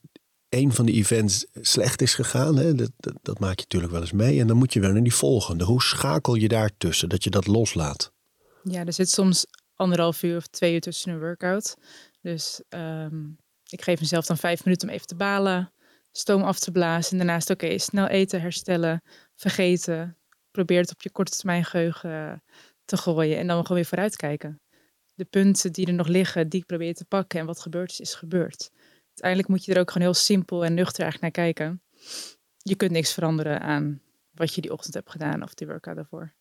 [0.49, 4.01] een van de events slecht is gegaan, hè, dat, dat, dat maak je natuurlijk wel
[4.01, 4.39] eens mee.
[4.39, 5.63] En dan moet je weer naar die volgende.
[5.63, 8.11] Hoe schakel je daar tussen, dat je dat loslaat?
[8.63, 9.45] Ja, er zit soms
[9.75, 11.75] anderhalf uur of twee uur tussen een workout.
[12.21, 13.21] Dus ehm,
[13.69, 15.73] ik geef mezelf dan vijf minuten om even te balen,
[16.11, 17.11] stoom af te blazen.
[17.11, 19.01] En daarnaast, oké, snel eten, herstellen,
[19.35, 20.17] vergeten.
[20.51, 22.43] Probeer het op je korte termijn geheugen
[22.85, 24.61] te gooien en dan gewoon weer vooruitkijken.
[25.13, 27.39] De punten die er nog liggen, die probeer je te pakken.
[27.39, 28.69] En wat gebeurd is, is gebeurd.
[29.07, 31.81] Uiteindelijk moet je er ook gewoon heel simpel en nuchter eigenlijk naar kijken.
[32.57, 34.01] Je kunt niks veranderen aan
[34.31, 36.33] wat je die ochtend hebt gedaan of die workout daarvoor.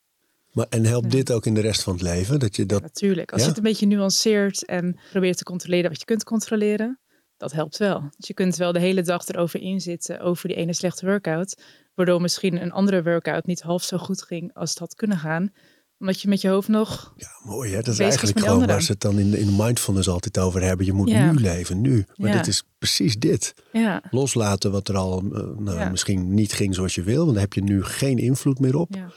[0.52, 1.10] Maar, en helpt Ja.
[1.18, 2.38] dit ook in de rest van het leven?
[2.38, 3.32] Dat je dat, Natuurlijk.
[3.32, 3.46] Als Ja?
[3.46, 7.00] je het een beetje nuanceert en probeert te controleren wat je kunt controleren,
[7.36, 8.00] dat helpt wel.
[8.16, 11.62] Dus je kunt wel de hele dag erover inzitten over die ene slechte workout,
[11.94, 15.52] waardoor misschien een andere workout niet half zo goed ging als het had kunnen gaan,
[15.98, 17.12] omdat je met je hoofd nog.
[17.16, 17.76] ja, mooi hè?
[17.82, 18.74] Dat is eigenlijk gewoon anderen.
[18.74, 20.86] waar ze het dan in, in mindfulness altijd over hebben.
[20.86, 21.32] Je moet Ja.
[21.32, 22.04] nu leven, nu.
[22.14, 22.36] Maar Ja.
[22.36, 23.54] dit is precies dit.
[23.72, 27.20] Ja, Loslaten wat er al eh, nou, misschien niet ging zoals je wil.
[27.22, 28.94] Want daar heb je nu geen invloed meer op.
[28.94, 29.10] ja.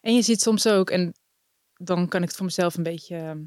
[0.00, 1.12] En je ziet soms ook, en
[1.74, 3.38] dan kan ik het voor mezelf een beetje, ehm,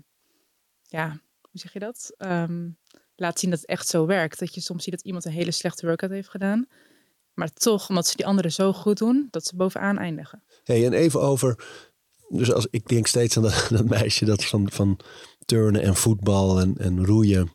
[0.82, 1.08] ja,
[1.42, 2.14] hoe zeg je dat?
[2.18, 2.68] Ehm
[3.16, 4.40] laat zien dat het echt zo werkt.
[4.40, 6.68] Dat je soms ziet dat iemand een hele slechte workout heeft gedaan.
[7.34, 10.44] Maar toch, omdat ze die anderen zo goed doen, dat ze bovenaan eindigen.
[10.64, 11.66] Hey, en even over.
[12.30, 15.00] Dus als, ik denk steeds aan dat, dat meisje dat van, van
[15.46, 17.54] turnen en voetbal en, en roeien.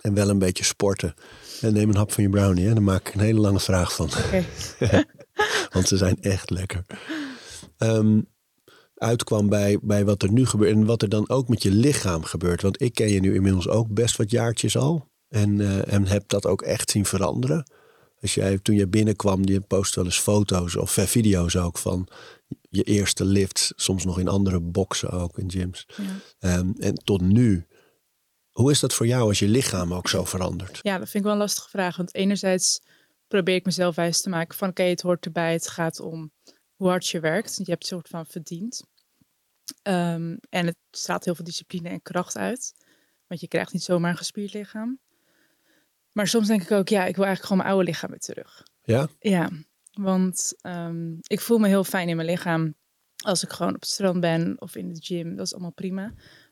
[0.00, 1.14] En wel een beetje sporten.
[1.60, 2.66] En neem een hap van je brownie.
[2.66, 2.72] Hè?
[2.72, 4.08] Daar maak ik een hele lange vraag van.
[5.72, 6.84] Want ze zijn echt lekker.
[7.78, 8.20] Ehm,
[9.04, 10.72] uitkwam bij, bij wat er nu gebeurt.
[10.72, 12.62] En wat er dan ook met je lichaam gebeurt.
[12.62, 15.08] Want ik ken je nu inmiddels ook best wat jaartjes al.
[15.28, 17.70] En, eh, en heb dat ook echt zien veranderen.
[18.20, 22.08] Als jij, toen je binnenkwam, je post wel eens foto's of eh, video's ook van
[22.68, 23.72] je eerste lifts.
[23.76, 25.86] Soms nog in andere boxen ook, in gyms.
[25.96, 26.02] Ja.
[26.38, 27.66] Ehm, en tot nu.
[28.50, 30.78] Hoe is dat voor jou als je lichaam ook zo verandert?
[30.82, 31.96] Ja, dat vind ik wel een lastige vraag.
[31.96, 32.82] Want enerzijds
[33.28, 35.52] probeer ik mezelf wijs te maken van oké, het hoort erbij.
[35.52, 36.32] Het gaat om
[36.74, 37.56] hoe hard je werkt.
[37.56, 38.84] Je hebt een soort van verdiend.
[39.82, 42.74] Ehm, en het straalt heel veel discipline en kracht uit.
[43.26, 44.98] Want je krijgt niet zomaar een gespierd lichaam.
[46.12, 48.62] Maar soms denk ik ook, ja, ik wil eigenlijk gewoon mijn oude lichaam weer terug.
[48.82, 49.08] Ja?
[49.18, 49.50] Ja,
[49.92, 52.74] want ehm, ik voel me heel fijn in mijn lichaam
[53.24, 55.36] als ik gewoon op het strand ben of in de gym.
[55.36, 56.02] Dat is allemaal prima.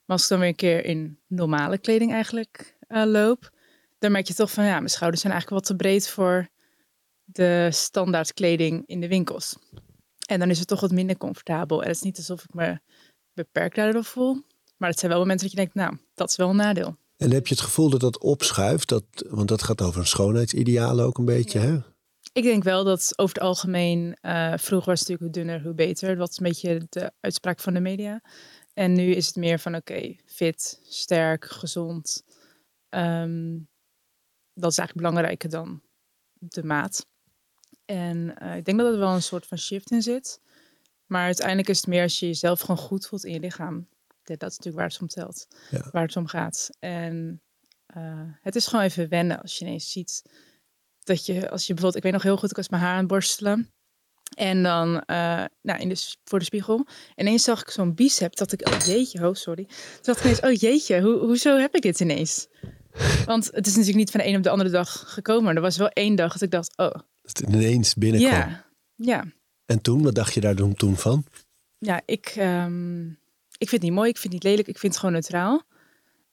[0.04, 3.50] Maar als ik dan weer een keer in normale kleding eigenlijk eh, loop,
[3.98, 6.48] dan merk je toch van ja, mijn schouders zijn eigenlijk wat te breed voor
[7.24, 9.56] de standaard kleding in de winkels.
[10.26, 11.82] En dan is het toch wat minder comfortabel.
[11.82, 12.78] En het is niet alsof ik me
[13.34, 14.42] beperkt daardoor voel.
[14.76, 16.96] Maar het zijn wel momenten dat je denkt, nou, dat is wel een nadeel.
[17.16, 18.88] En heb je het gevoel dat dat opschuift?
[18.88, 21.78] Dat, want dat gaat over een schoonheidsideaal ook een beetje, hè?
[22.32, 25.74] Ik denk wel dat over het algemeen, eh, vroeger was het natuurlijk hoe dunner, hoe
[25.74, 26.08] beter.
[26.08, 28.22] Dat was een beetje de uitspraak van de media.
[28.74, 32.24] En nu is het meer van oké, fit, sterk, gezond.
[32.88, 33.58] Ehm,
[34.54, 35.82] dat is eigenlijk belangrijker dan
[36.38, 37.06] de maat.
[37.84, 40.40] En eh, ik denk dat er wel een soort van shift in zit.
[41.12, 43.88] Maar uiteindelijk is het meer als je jezelf gewoon goed voelt in je lichaam.
[44.22, 45.46] Dat is natuurlijk waar het om telt.
[45.70, 45.88] Ja.
[45.90, 46.70] Waar het om gaat.
[46.78, 47.42] En
[47.86, 50.22] eh, het is gewoon even wennen als je ineens ziet
[51.04, 52.98] dat je, als je bijvoorbeeld, ik weet nog heel goed, ik was mijn haar aan
[52.98, 53.72] het borstelen.
[54.36, 56.86] En dan eh, nou, in de, voor de spiegel.
[57.14, 58.36] En ineens zag ik zo'n bicep.
[58.36, 59.64] Dat ik, oh jeetje, oh sorry.
[59.64, 62.48] Toen dacht ik ineens, oh jeetje, hoe, hoezo heb ik dit ineens?
[63.24, 65.56] Want het is natuurlijk niet van de een op de andere dag gekomen.
[65.56, 66.90] Er was wel één dag dat ik dacht, oh,
[67.22, 68.32] Dat het ineens binnenkwam.
[68.32, 69.24] ja, ja.
[69.66, 71.24] En toen, wat dacht je daar toen, toen van?
[71.78, 73.06] Ja, ik, ehm,
[73.58, 75.62] ik vind het niet mooi, ik vind het niet lelijk, ik vind het gewoon neutraal.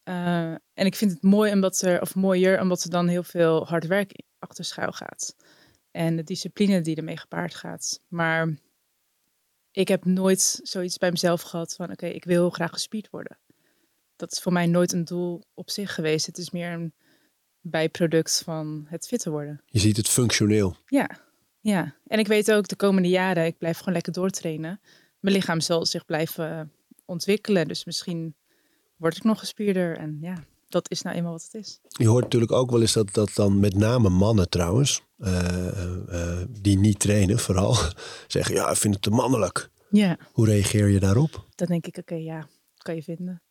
[0.04, 3.68] Eh, en ik vind het mooi omdat er, of mooier, omdat er dan heel veel
[3.68, 5.36] hard werk achter schuil gaat.
[5.92, 8.02] En de discipline die ermee gepaard gaat.
[8.08, 8.58] Maar
[9.72, 13.38] ik heb nooit zoiets bij mezelf gehad van, oké, ik wil heel graag gespierd worden.
[14.16, 16.26] Dat is voor mij nooit een doel op zich geweest.
[16.26, 16.94] Het is meer een
[17.62, 19.62] bijproduct van het fitter worden.
[19.66, 20.76] Je ziet het functioneel.
[20.86, 21.10] Ja,
[21.60, 21.96] ja.
[22.08, 24.80] En ik weet ook de komende jaren, ik blijf gewoon lekker doortrainen.
[25.20, 26.72] Mijn lichaam zal zich blijven
[27.06, 27.68] ontwikkelen.
[27.68, 28.36] Dus misschien
[28.96, 29.98] word ik nog gespierder.
[29.98, 31.80] En ja, dat is nou eenmaal wat het is.
[31.88, 36.42] Je hoort natuurlijk ook wel eens dat, dat dan met name mannen trouwens, eh, eh,
[36.42, 37.76] eh, die niet trainen vooral,
[38.28, 39.70] zeggen ja, ik vind het te mannelijk.
[39.90, 41.48] Ja, Hoe reageer je daarop?
[41.56, 43.42] dan denk ik, oké, ja, kan je vinden.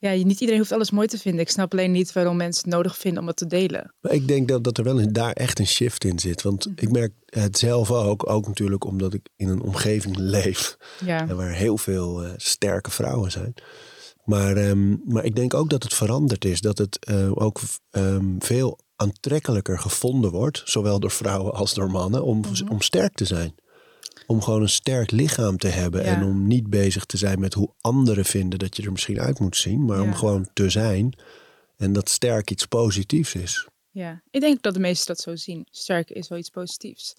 [0.00, 1.40] Ja, niet iedereen hoeft alles mooi te vinden.
[1.40, 3.94] Ik snap alleen niet waarom mensen het nodig vinden om het te delen.
[4.00, 6.42] Maar ik denk dat, dat er wel een, daar echt een shift in zit.
[6.42, 11.26] Want ik merk het zelf ook, ook natuurlijk omdat ik in een omgeving leef Ja,
[11.26, 13.54] waar heel veel eh, sterke vrouwen zijn.
[14.24, 16.60] Maar, ehm, maar ik denk ook dat het veranderd is.
[16.60, 22.24] Dat het eh, ook ehm, veel aantrekkelijker gevonden wordt, zowel door vrouwen als door mannen,
[22.24, 23.54] om, om sterk te zijn.
[24.30, 26.16] Om gewoon een sterk lichaam te hebben Ja.
[26.16, 29.38] en om niet bezig te zijn met hoe anderen vinden dat je er misschien uit
[29.38, 31.18] moet zien, maar om gewoon te zijn.
[31.76, 33.68] En dat sterk iets positiefs is.
[33.90, 34.22] ja.
[34.30, 35.66] Ik denk dat de meesten dat zo zien.
[35.70, 37.14] Sterk is wel iets positiefs.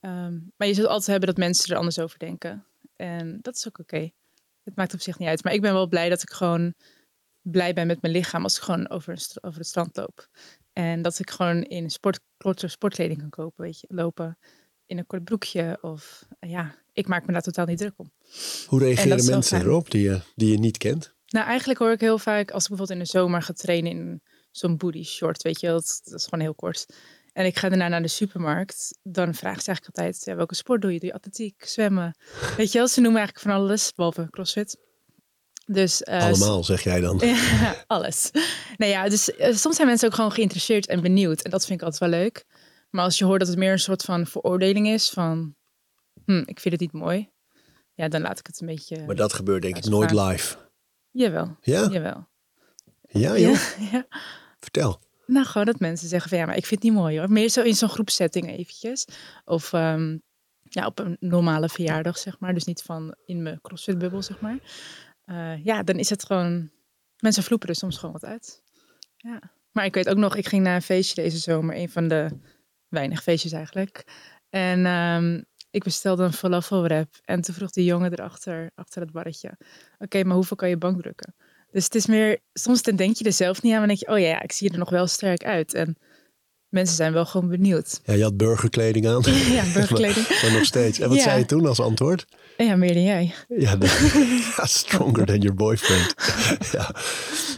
[0.00, 2.64] Ehm, maar je zult altijd hebben dat mensen er anders over denken.
[2.96, 4.10] En dat is ook oké.
[4.64, 5.44] Het maakt op zich niet uit.
[5.44, 6.74] Maar ik ben wel blij dat ik gewoon
[7.42, 10.28] blij ben met mijn lichaam als ik gewoon over, over het strand loop.
[10.72, 12.20] En dat ik gewoon in sport,
[12.66, 14.38] sportkleding kan kopen, weet je, lopen.
[14.86, 15.78] In een kort broekje.
[15.80, 18.10] Of eh, ja, ik maak me daar totaal niet druk om.
[18.66, 21.14] Hoe reageren mensen erop die je, die je niet kent?
[21.26, 24.22] Nou, eigenlijk hoor ik heel vaak, als ik bijvoorbeeld in de zomer ga trainen in
[24.50, 26.86] zo'n booty short, weet je, dat, dat is gewoon heel kort.
[27.32, 30.82] En ik ga daarna naar de supermarkt, dan vragen ze eigenlijk altijd, ja, welke sport
[30.82, 30.98] doe je?
[30.98, 32.16] Doe je atletiek, zwemmen?
[32.56, 34.76] Weet je wel, ze noemen eigenlijk van alles, behalve crossfit.
[35.66, 37.18] Dus, eh, Allemaal, zeg jij dan.
[37.24, 38.30] ja, alles.
[38.76, 41.42] Nou ja, dus eh, soms zijn mensen ook gewoon geïnteresseerd en benieuwd.
[41.42, 42.44] En dat vind ik altijd wel leuk.
[42.96, 45.54] Maar als je hoort dat het meer een soort van veroordeling is van,
[46.24, 47.30] hm, ik vind het niet mooi.
[47.94, 49.06] Ja, dan laat ik het een beetje...
[49.06, 50.56] Maar dat gebeurt denk ik nooit live.
[51.10, 51.88] Jawel, Ja?
[51.90, 52.28] jawel.
[53.08, 53.56] Ja, joh.
[53.78, 54.06] Ja, ja.
[54.60, 55.00] Vertel.
[55.26, 57.30] Nou, gewoon dat mensen zeggen van ja, maar ik vind het niet mooi hoor.
[57.30, 59.06] Meer zo in zo'n groepsetting eventjes.
[59.44, 60.18] Of ehm,
[60.62, 62.54] ja, op een normale verjaardag, zeg maar.
[62.54, 64.58] Dus niet van in mijn crossfit-bubbel, zeg maar.
[65.24, 66.70] Eh, ja, dan is het gewoon...
[67.16, 68.62] Mensen vloepen er soms gewoon wat uit.
[69.16, 69.40] Ja.
[69.72, 71.76] Maar ik weet ook nog, ik ging naar een feestje deze zomer.
[71.76, 72.30] Een van de
[72.88, 74.04] weinig feestjes eigenlijk.
[74.50, 77.08] En ehm, ik bestelde een falafelwrap.
[77.24, 79.58] En toen vroeg die jongen erachter, achter het barretje.
[79.98, 81.34] Oké, maar hoeveel kan je bankdrukken?
[81.70, 84.08] Dus het is meer, soms dan denk je er zelf niet aan, maar denk je,
[84.08, 85.74] oh ja, ja, ik zie er nog wel sterk uit.
[85.74, 85.96] En
[86.68, 88.00] mensen zijn wel gewoon benieuwd.
[88.04, 89.22] Ja, je had burgerkleding aan.
[89.58, 90.28] Ja, burgerkleding.
[90.42, 90.98] maar nog steeds.
[91.00, 91.22] En wat Ja.
[91.22, 92.24] zei je toen als antwoord?
[92.56, 93.34] Ja, meer dan jij.
[93.48, 93.76] Ja,
[94.66, 96.14] stronger than your boyfriend.
[96.72, 96.94] ja.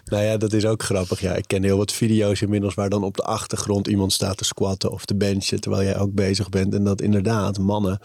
[0.04, 1.20] Nou ja, dat is ook grappig.
[1.20, 4.44] Ja, ik ken heel wat video's inmiddels waar dan op de achtergrond iemand staat te
[4.44, 6.74] squatten of te benchen terwijl jij ook bezig bent.
[6.74, 8.00] En dat inderdaad mannen,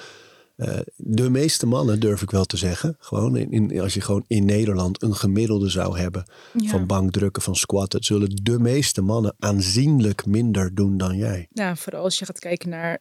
[0.55, 4.23] eh, de meeste mannen durf ik wel te zeggen, gewoon in, in, als je gewoon
[4.27, 6.69] in Nederland een gemiddelde zou hebben Ja.
[6.69, 11.47] van bankdrukken, van squatten, zullen de meeste mannen aanzienlijk minder doen dan jij.
[11.51, 12.99] Ja, vooral als je gaat kijken naar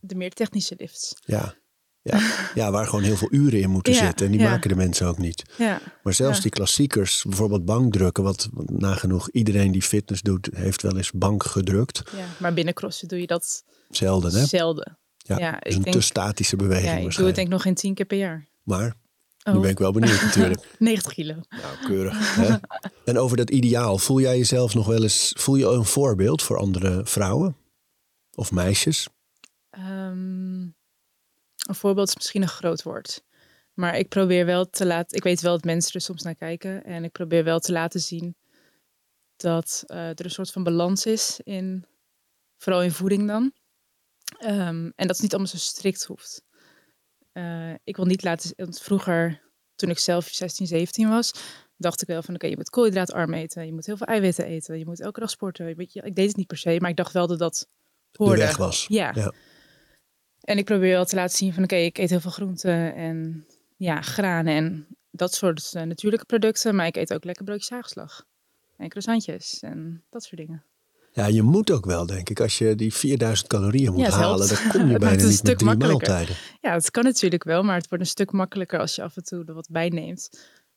[0.00, 1.14] de meer technische lifts.
[1.24, 1.54] Ja.
[2.06, 2.20] Ja,
[2.54, 4.26] ja, waar gewoon heel veel uren in moeten Ja, zitten.
[4.26, 4.50] En die ja.
[4.50, 5.42] maken de mensen ook niet.
[5.58, 10.96] Ja, Maar zelfs die klassiekers, bijvoorbeeld bankdrukken, wat nagenoeg iedereen die fitness doet, heeft wel
[10.96, 12.02] eens bank gedrukt.
[12.16, 12.24] ja.
[12.38, 14.44] maar binnen CrossFit doe je dat Zelden, hè?
[14.46, 14.98] zelden.
[15.16, 17.74] Ja, ik een denk- te statische beweging Ja, ik doe het denk ik nog geen
[17.74, 18.46] tien keer per jaar.
[18.62, 18.94] Maar
[19.44, 20.66] Oh, nu ben ik wel benieuwd natuurlijk.
[20.78, 21.34] 90 kilo.
[21.34, 22.34] Nou, keurig.
[22.36, 22.54] Hè?
[23.04, 26.58] En over dat ideaal, voel jij jezelf nog wel eens, voel je een voorbeeld voor
[26.58, 27.56] andere vrouwen?
[28.34, 29.08] Of meisjes?
[29.70, 30.66] Ehm,
[31.68, 33.22] een voorbeeld is misschien een groot woord.
[33.74, 35.16] Maar ik probeer wel te laten.
[35.16, 36.84] Ik weet wel dat mensen er soms naar kijken.
[36.84, 38.36] En ik probeer wel te laten zien
[39.36, 41.84] dat eh, er een soort van balans is in.
[42.56, 43.52] Vooral in voeding dan.
[44.38, 46.42] Ehm, en dat het niet allemaal zo strikt hoeft.
[47.32, 48.52] Eh, ik wil niet laten.
[48.56, 49.42] Want vroeger,
[49.74, 51.32] toen ik zelf 16, 17 was,
[51.76, 53.66] dacht ik wel van oké, je moet koolhydraatarm eten.
[53.66, 54.78] Je moet heel veel eiwitten eten.
[54.78, 55.68] Je moet elke dag sporten.
[55.68, 57.68] Je weet je, ik deed het niet per se, maar ik dacht wel dat dat
[58.10, 58.40] De hoorde.
[58.40, 58.86] weg was.
[58.88, 59.12] Ja.
[59.14, 59.32] Ja.
[60.44, 63.46] En ik probeer wel te laten zien van oké, ik eet heel veel groenten en
[63.76, 66.74] ja, granen en dat soort eh, natuurlijke producten.
[66.74, 68.24] Maar ik eet ook lekker broodjes haagslag.
[68.76, 70.62] En croissantjes en dat soort dingen.
[71.12, 72.40] Ja, je moet ook wel, denk ik.
[72.40, 75.76] Als je die 4000 calorieën moet Ja, halen, dan kom je bijna niet met drie
[75.76, 76.36] maaltijden.
[76.60, 79.24] Ja, het kan natuurlijk wel, maar het wordt een stuk makkelijker als je af en
[79.24, 80.30] toe er wat bij neemt.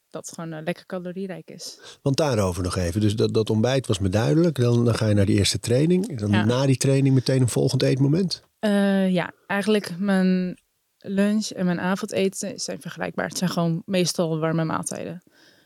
[0.10, 1.80] dat gewoon eh, lekker calorierijk is.
[2.02, 3.02] Want daarover nog even.
[3.02, 4.60] Dus dat, dat ontbijt was me duidelijk.
[4.60, 6.20] Dan, dan ga je naar die eerste training.
[6.20, 6.46] Dan Ja.
[6.46, 8.44] na die training meteen een volgend eetmoment.
[8.68, 10.58] Eh, ja, eigenlijk mijn
[10.98, 13.28] lunch en mijn avondeten zijn vergelijkbaar.
[13.28, 15.24] Het zijn gewoon meestal warme maaltijden.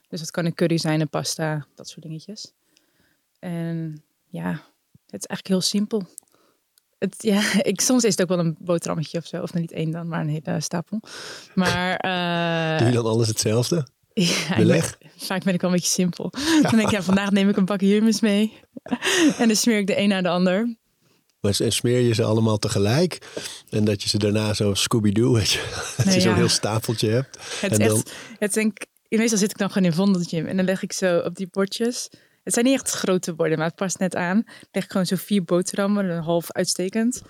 [0.07, 2.53] Dus het kan een curry zijn, een pasta, dat soort dingetjes.
[3.39, 4.49] En ja,
[5.05, 6.03] het is eigenlijk heel simpel.
[6.97, 7.41] Het, ja,
[7.71, 9.41] ik, soms is het ook wel een boterhammetje of zo.
[9.41, 10.99] Of niet één dan, maar een hele stapel.
[11.55, 13.75] Maar eh, Doe je dan alles hetzelfde?
[14.13, 14.97] ja, ik ben- beleg?
[15.17, 16.29] vaak ben ik wel een beetje simpel.
[16.61, 18.59] Dan denk ik, ja, vandaag neem ik een bakje hummus mee.
[19.37, 20.79] en dan smeer ik de een naar de ander.
[21.41, 23.17] Maar en smeer je ze allemaal tegelijk.
[23.69, 25.69] En dat je ze daarna zo Scooby-Doo, weet je.
[25.97, 27.37] Dat Nee, je zo'n heel stapeltje hebt.
[27.59, 28.77] Het En is dan- echt, het denk,
[29.09, 32.09] meestal zit ik dan gewoon in Vondelgym en dan leg ik zo op die bordjes.
[32.43, 34.43] Het zijn niet echt grote borden, maar het past net aan.
[34.71, 37.21] Leg ik gewoon zo vier boterhammen, een half uitstekend.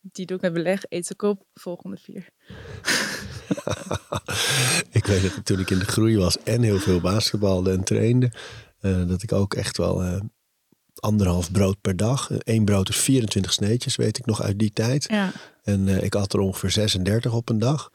[0.00, 2.28] Die doe ik met beleg, eet ik op, volgende vier.
[4.90, 8.32] Ik weet dat toen ik in de groei was en heel veel basketbalde en trainde.
[8.80, 10.20] eh, dat ik ook echt wel eh,
[11.00, 12.30] anderhalf brood per dag.
[12.38, 15.06] Eén brood is 24 sneetjes, weet ik nog uit die tijd.
[15.10, 15.32] Ja,
[15.62, 17.90] En eh, ik had er ongeveer 36 op een dag.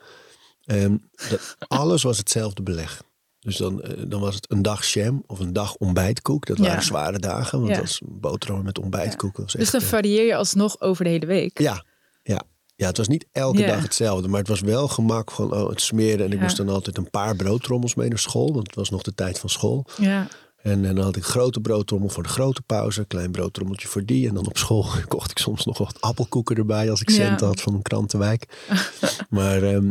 [0.63, 3.01] En dat, alles was hetzelfde beleg.
[3.39, 6.45] Dus dan, eh, dan was het een dag jam of een dag ontbijtkoek.
[6.45, 6.63] Dat Ja.
[6.63, 7.75] waren zware dagen, want Ja.
[7.77, 9.37] dat was boterham met ontbijtkoek.
[9.37, 11.59] was dus echt, dan eh, varieer je alsnog over de hele week.
[11.59, 11.85] ja,
[12.23, 12.41] ja.
[12.75, 15.81] Ja, het was niet elke dag hetzelfde, maar het was wel gemak van oh, het
[15.81, 16.25] smeren.
[16.25, 16.43] En ik Ja.
[16.43, 19.39] moest dan altijd een paar broodtrommels mee naar school, want het was nog de tijd
[19.39, 19.85] van school.
[19.97, 20.27] Ja,
[20.63, 24.27] En, en dan had ik grote broodtrommel voor de grote pauze, klein broodtrommeltje voor die.
[24.27, 27.15] En dan op school kocht ik soms nog wat appelkoeken erbij als ik Ja.
[27.15, 28.45] centen had van een krantenwijk.
[29.29, 29.89] maar ehm,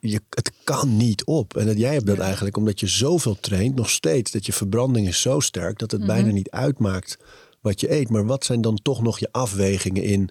[0.00, 1.56] je, het kan niet op.
[1.56, 2.22] En dat, jij hebt dat Ja.
[2.22, 4.30] eigenlijk omdat je zoveel traint, nog steeds.
[4.30, 6.08] Dat je verbranding is zo sterk dat het Mhm.
[6.10, 7.18] bijna niet uitmaakt
[7.60, 8.08] wat je eet.
[8.08, 10.28] Maar wat zijn dan toch nog je afwegingen in,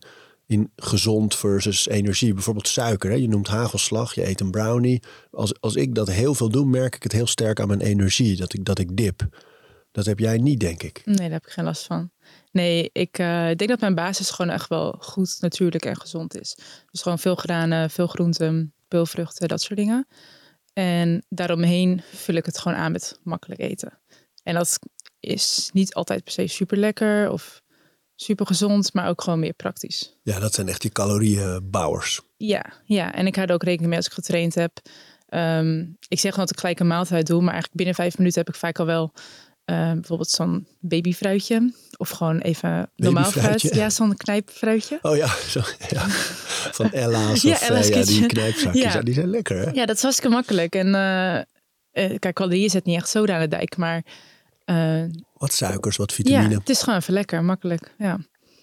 [0.47, 2.33] in gezond versus energie?
[2.33, 3.09] Bijvoorbeeld suiker.
[3.09, 3.15] Hè?
[3.15, 5.01] Je noemt hagelslag, je eet een brownie.
[5.31, 8.35] Als, als ik dat heel veel doe, merk ik het heel sterk aan mijn energie.
[8.35, 9.27] Dat ik, dat ik dip.
[9.99, 11.01] Dat heb jij niet, denk ik.
[11.05, 12.11] nee, daar heb ik geen last van.
[12.51, 16.57] Nee, ik eh, denk dat mijn basis gewoon echt wel goed, natuurlijk en gezond is.
[16.91, 20.07] Dus gewoon veel granen, veel groenten, peulvruchten, dat soort dingen.
[20.73, 23.99] En daaromheen vul ik het gewoon aan met makkelijk eten.
[24.43, 24.79] En dat
[25.19, 27.61] is niet altijd per se super lekker of
[28.15, 30.17] super gezond, maar ook gewoon meer praktisch.
[30.23, 32.21] Ja, dat zijn echt die calorieënbouwers.
[32.37, 34.79] Ja, ja, en ik hou er ook rekening mee als ik getraind heb.
[35.29, 38.49] Ehm, ik zeg dat ik gelijk een maaltijd doe, maar eigenlijk binnen vijf minuten heb
[38.49, 39.13] ik vaak al wel
[39.69, 41.73] eh, bijvoorbeeld zo'n babyfruitje.
[41.97, 43.61] Of gewoon even normaal fruit.
[43.61, 44.99] Ja, zo'n knijpfruitje.
[45.01, 46.05] Oh ja, zo, ja.
[46.71, 48.83] van Ella's Ja, of eh, Ella's ja, die knijpzakjes.
[48.83, 48.93] Ja.
[48.93, 49.01] Ja.
[49.01, 49.71] die zijn lekker, hè?
[49.71, 50.75] Ja, dat is hartstikke makkelijk.
[50.75, 50.87] En
[51.91, 54.03] eh, kijk, calorieën zet niet echt soda aan de dijk, maar
[55.33, 56.55] Wat suikers, wat ja, vitamine.
[56.55, 57.93] het is gewoon even lekker, makkelijk.
[57.97, 58.19] Ja.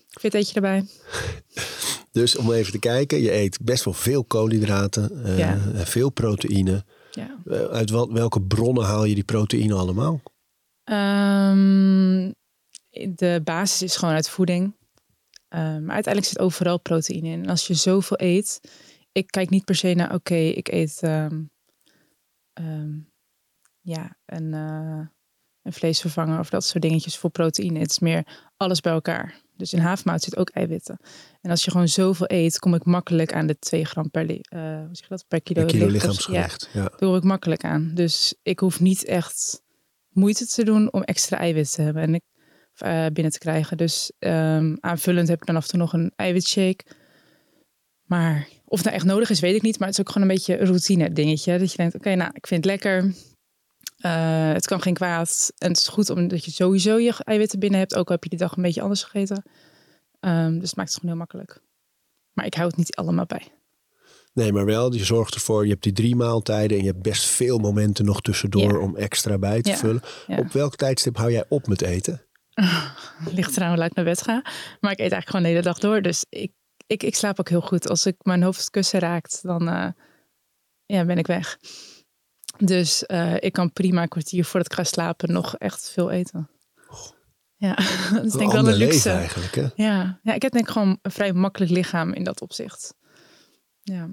[0.09, 0.85] Fit eet je erbij.
[2.13, 5.59] Dus om even te kijken, je eet best wel veel koolhydraten, Ja.
[5.75, 6.85] en veel proteïne.
[7.11, 7.37] Ja.
[7.71, 10.21] Uit wel, welke bronnen haal je die proteïne allemaal?
[10.87, 12.33] Ehm,
[13.15, 14.77] de basis is gewoon uit voeding.
[15.49, 17.43] Ehm, maar uiteindelijk zit overal proteïne in.
[17.43, 18.61] En als je zoveel eet,
[19.13, 21.43] ik kijk niet per se naar, oké, ik eet ehm,
[23.87, 25.07] ja, een, eh,
[25.63, 27.79] een vleesvervanger of dat soort dingetjes voor proteïne.
[27.79, 28.27] Het is meer
[28.57, 29.41] alles bij elkaar.
[29.57, 30.99] Dus in havermout zit ook eiwitten.
[31.41, 34.61] En als je gewoon zoveel eet, kom ik makkelijk aan de 2 gram per, eh,
[34.61, 35.25] hoe zeg dat?
[35.29, 36.69] per kilo, lichaamsgewicht.
[36.73, 36.81] Ja.
[36.81, 37.91] Ja, daar hoor ik makkelijk aan.
[37.95, 39.63] Dus ik hoef niet echt
[40.17, 42.23] moeite te doen om extra eiwit te hebben en ik,
[42.77, 43.77] eh, binnen te krijgen.
[43.77, 46.85] Dus ehm, aanvullend heb ik dan af en toe nog een eiwitshake.
[48.03, 49.79] Maar of het nou echt nodig is, weet ik niet.
[49.79, 51.59] Maar het is ook gewoon een beetje een routine dingetje.
[51.59, 53.15] Dat je denkt, oké, nou, ik vind het lekker.
[53.97, 55.53] Eh, het kan geen kwaad.
[55.59, 57.95] En het is goed omdat je sowieso je eiwitten binnen hebt.
[57.95, 59.43] Ook al heb je die dag een beetje anders gegeten.
[60.21, 61.61] Ehm, dus het maakt het gewoon heel makkelijk.
[62.33, 63.56] Maar ik hou het niet allemaal bij.
[64.37, 67.25] Nee, maar wel, je zorgt ervoor, je hebt die drie maaltijden en je hebt best
[67.27, 68.79] veel momenten nog tussendoor Ja.
[68.79, 70.03] om extra bij te Ja, vullen.
[70.27, 70.39] ja.
[70.39, 72.23] Op welk tijdstip hou jij op met eten?
[73.35, 74.43] Ligt eraan hoe laat ik naar bed ga.
[74.81, 76.03] Maar ik eet eigenlijk gewoon de hele dag door.
[76.03, 76.53] Dus ik,
[76.87, 77.89] ik, ik slaap ook heel goed.
[77.89, 79.89] Als ik mijn hoofd kussen raakt, dan eh,
[80.87, 81.59] ja, ben ik weg.
[82.59, 86.51] Dus eh, ik kan prima een kwartier voordat ik ga slapen nog echt veel eten.
[87.57, 87.75] Ja,
[88.15, 89.11] dat is denk ik wel een luxe.
[89.11, 89.67] eigenlijk, hè?
[89.75, 90.21] Ja.
[90.23, 92.95] ja, ik heb denk ik gewoon een vrij makkelijk lichaam in dat opzicht.
[93.81, 94.09] Ja,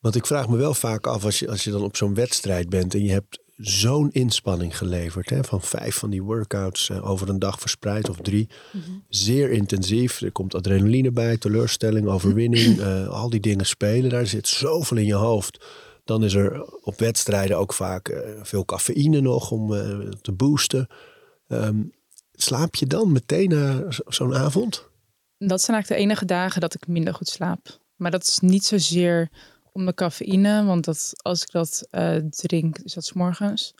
[0.00, 2.68] Want ik vraag me wel vaak af, als je, als je dan op zo'n wedstrijd
[2.68, 7.28] bent en je hebt zo'n inspanning geleverd, hè, van vijf van die workouts eh, over
[7.28, 8.48] een dag verspreid of drie,
[9.08, 10.20] zeer intensief.
[10.20, 14.10] Er komt adrenaline bij, teleurstelling, overwinning, eh, al die dingen spelen.
[14.10, 15.64] Daar zit zoveel in je hoofd.
[16.04, 19.68] Dan is er op wedstrijden ook vaak eh, veel cafeïne nog om
[20.20, 20.86] te boosten.
[21.48, 21.82] Ehm,
[22.32, 24.86] slaap je dan meteen na zo- zo'n avond?
[25.38, 27.78] dat zijn eigenlijk de enige dagen dat ik minder goed slaap.
[27.96, 29.28] Maar dat is niet zozeer
[29.78, 30.64] om de cafeïne.
[30.64, 33.74] Want dat, als ik dat eh, drink, is dat 's morgens.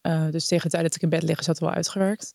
[0.00, 2.34] Eh, dus tegen de tijd dat ik in bed lig, is dat wel uitgewerkt.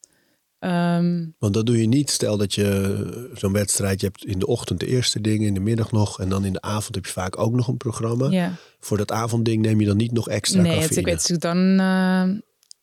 [0.59, 2.09] Ehm, Want dat doe je niet.
[2.09, 5.59] Stel dat je zo'n wedstrijd, je hebt in de ochtend de eerste dingen, in de
[5.59, 6.19] middag nog.
[6.19, 8.51] En dan in de avond heb je vaak ook nog een programma.
[8.79, 10.99] Voor dat avondding neem je dan niet nog extra Nee, cafeïne.
[10.99, 12.29] ik weet als ik dan eh,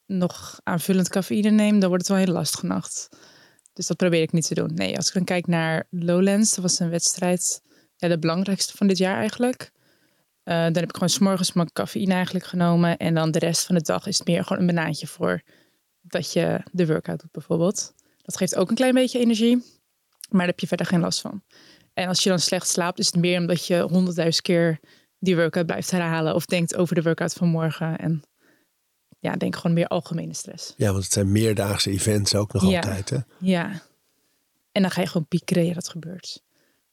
[0.06, 3.08] nog aanvullend cafeïne neem, dan wordt het wel een hele lastige nacht.
[3.72, 4.70] Dus dat probeer ik niet te doen.
[4.74, 7.62] Nee, als ik dan kijk naar Lowlands, dat was een wedstrijd,
[7.96, 9.72] ja, de belangrijkste van dit jaar eigenlijk.
[10.42, 12.96] Eh, dan heb ik gewoon s'morgens mijn cafeïne eigenlijk genomen.
[12.96, 15.42] En dan de rest van de dag is het meer gewoon een banaantje voor
[16.00, 17.94] dat je de workout doet bijvoorbeeld.
[18.22, 19.56] Dat geeft ook een klein beetje energie,
[20.28, 21.42] maar daar heb je verder geen last van.
[21.94, 24.80] En als je dan slecht slaapt, is het meer omdat je honderdduizend keer
[25.18, 27.98] die workout blijft herhalen of denkt over de workout van morgen.
[27.98, 28.22] En
[29.18, 30.74] ja, denk gewoon meer algemene stress.
[30.76, 32.76] Ja, want het zijn meerdaagse events ook nog Ja.
[32.76, 33.10] altijd.
[33.10, 33.18] Hè?
[33.38, 33.82] Ja.
[34.72, 36.42] En dan ga je gewoon piekeren, ja, dat gebeurt.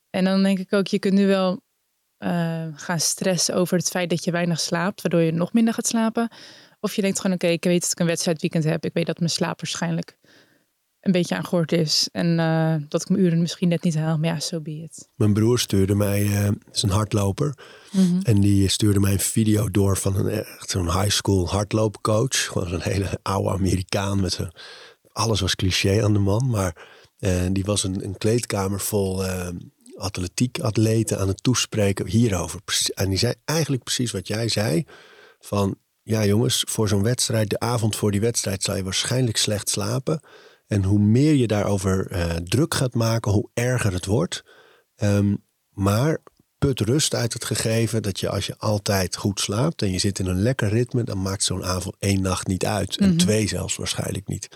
[0.10, 1.62] En dan denk ik ook, je kunt nu wel
[2.18, 5.88] eh, gaan stressen over het feit dat je weinig slaapt, waardoor je nog minder gaat
[5.88, 6.30] slapen.
[6.80, 8.86] Of je denkt gewoon, oké, ik weet dat ik een wedstrijdweekend heb.
[8.86, 10.18] Ik weet dat mijn slaap waarschijnlijk
[11.02, 12.10] een beetje aan gort is.
[12.12, 14.18] En eh, dat ik mijn uren misschien net niet haal.
[14.18, 15.10] Maar ja, zo so be it.
[15.16, 17.58] Mijn broer stuurde mij, eh is een hardloper.
[17.92, 18.20] Mhm.
[18.22, 22.46] En die stuurde mij een video door van een echt zo'n high school hardloopcoach.
[22.46, 24.52] Gewoon zo'n hele oude Amerikaan met zijn...
[25.12, 26.86] Alles was cliché aan de man, maar
[27.18, 29.24] eh, die was een, een kleedkamer vol
[29.98, 32.60] eh atletiekatleten aan het toespreken hierover.
[32.94, 34.86] En die zei eigenlijk precies wat jij zei.
[35.40, 38.64] Van, ja jongens, voor zo'n wedstrijd, de avond voor die wedstrijd...
[38.64, 40.20] zal je waarschijnlijk slecht slapen.
[40.68, 44.44] En hoe meer je daarover eh, druk gaat maken, hoe erger het wordt.
[44.96, 45.36] Ehm,
[45.70, 46.18] maar
[46.58, 50.20] put rust uit het gegeven dat je als je altijd goed slaapt en je zit
[50.20, 52.98] in een lekker ritme, dan maakt zo'n avond één nacht niet uit.
[52.98, 53.18] En Mhm.
[53.18, 54.48] twee zelfs waarschijnlijk niet.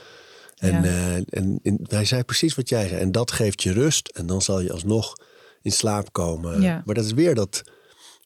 [0.55, 0.83] En, Ja.
[0.83, 3.01] eh, en, en hij zei precies wat jij zei.
[3.01, 5.15] En dat geeft je rust en dan zal je alsnog
[5.61, 6.61] in slaap komen.
[6.61, 6.81] Ja.
[6.85, 7.63] Maar dat is weer dat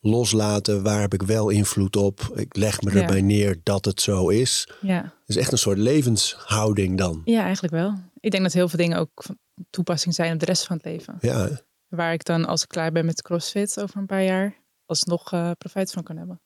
[0.01, 2.21] loslaten, waar heb ik wel invloed op?
[2.33, 4.67] Ik leg me erbij neer dat het zo is.
[4.81, 5.01] Ja.
[5.01, 7.21] Het is echt een soort levenshouding dan.
[7.25, 7.93] ja, eigenlijk wel.
[8.19, 9.37] Ik denk dat heel veel dingen ook van
[9.69, 11.17] toepassing zijn op de rest van het leven.
[11.21, 11.49] Ja,
[11.87, 14.55] Waar ik dan, als ik klaar ben met CrossFit over een paar jaar,
[14.85, 16.41] alsnog eh profijt van kan hebben.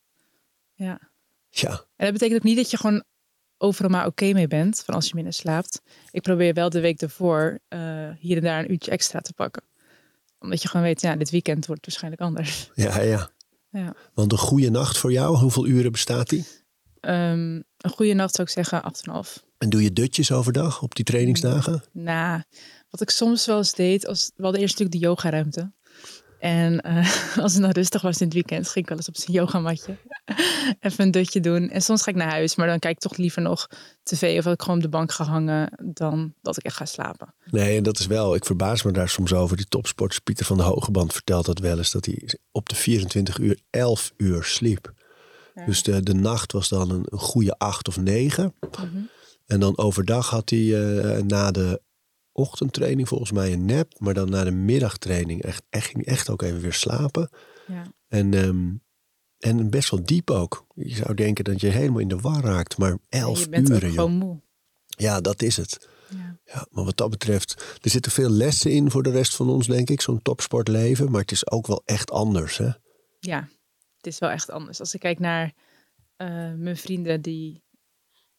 [0.73, 0.99] Ja.
[1.49, 1.69] ja.
[1.69, 3.03] En dat betekent ook niet dat je gewoon
[3.57, 5.81] overal maar oké mee bent, van als je minder slaapt.
[6.11, 9.63] Ik probeer wel de week ervoor eh, hier en daar een uurtje extra te pakken.
[10.39, 12.69] Omdat je gewoon weet, ja, dit weekend wordt het waarschijnlijk anders.
[12.73, 13.29] ja, ja.
[13.71, 13.95] Ja.
[14.13, 16.45] Want een goede nacht voor jou, hoeveel uren bestaat die?
[16.99, 19.43] Ehm, een goede nacht zou ik zeggen 8,5.
[19.57, 21.83] En doe je dutjes overdag op die trainingsdagen?
[21.91, 22.41] Nou,
[22.89, 25.71] wat ik soms wel eens deed, als, we hadden eerst natuurlijk de yogaruimte.
[26.39, 29.17] En eh, als het nou rustig was in het weekend, ging ik wel eens op
[29.17, 29.97] zijn yogamatje.
[30.79, 31.69] Even een dutje doen.
[31.69, 33.67] En soms ga ik naar huis, maar dan kijk ik toch liever nog
[34.03, 36.85] tv of dat ik gewoon op de bank ga hangen dan dat ik echt ga
[36.85, 37.33] slapen.
[37.45, 38.35] Nee, en dat is wel.
[38.35, 39.57] Ik verbaas me daar soms over.
[39.57, 41.91] Die topsporters Pieter van de Hogeband vertelt dat wel eens.
[41.91, 44.93] Dat hij op de 24 uur 11 uur sliep.
[45.55, 45.65] Ja.
[45.65, 48.53] Dus de, de nacht was dan een, een goede 8 of 9.
[48.71, 48.85] Mhm.
[49.45, 51.81] En dan overdag had hij eh, na de
[52.39, 53.99] ochtendtraining volgens mij een nap.
[53.99, 57.29] Maar dan na de middagtraining echt, echt, ging echt ook even weer slapen.
[57.67, 57.93] Ja.
[58.07, 58.69] En, ehm,
[59.37, 60.65] en best wel diep ook.
[60.75, 62.77] Je zou denken dat je helemaal in de war raakt.
[62.77, 64.41] Maar 11 je bent uren, gewoon moe.
[64.87, 65.89] Ja, dat is het.
[66.09, 66.37] Ja.
[66.45, 69.67] Ja, maar wat dat betreft, er zitten veel lessen in voor de rest van ons,
[69.67, 70.01] denk ik.
[70.01, 71.11] Zo'n topsportleven.
[71.11, 72.69] Maar het is ook wel echt anders, hè?
[73.19, 73.47] ja,
[73.97, 74.79] het is wel echt anders.
[74.79, 75.53] Als ik kijk naar
[76.15, 77.63] eh, mijn vrienden die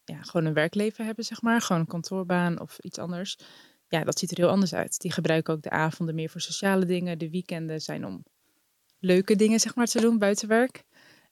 [0.04, 1.60] ja, gewoon een werkleven hebben, zeg maar.
[1.60, 3.38] Gewoon een kantoorbaan of iets anders.
[3.90, 5.00] Ja, dat ziet er heel anders uit.
[5.00, 7.18] Die gebruiken ook de avonden meer voor sociale dingen.
[7.18, 8.24] De weekenden zijn om
[8.98, 10.84] leuke dingen, zeg maar, te doen buiten werk.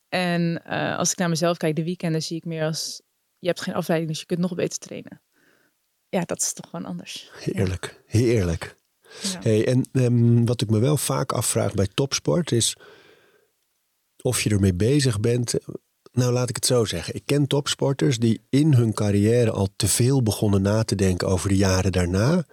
[0.09, 3.03] En eh, als ik naar mezelf kijk, de weekenden zie ik meer als...
[3.39, 5.23] Je hebt geen afleiding, dus je kunt nog beter trainen.
[6.09, 7.31] Ja, dat is toch gewoon anders.
[7.33, 8.77] Heerlijk, heerlijk.
[9.23, 9.41] Ja.
[9.41, 12.77] Hey, en ehm, wat ik me wel vaak afvraag bij topsport is
[14.23, 15.55] of je ermee bezig bent.
[16.19, 17.15] Nou, laat ik het zo zeggen.
[17.15, 21.49] Ik ken topsporters die in hun carrière al te veel begonnen na te denken over
[21.49, 22.45] de jaren daarna.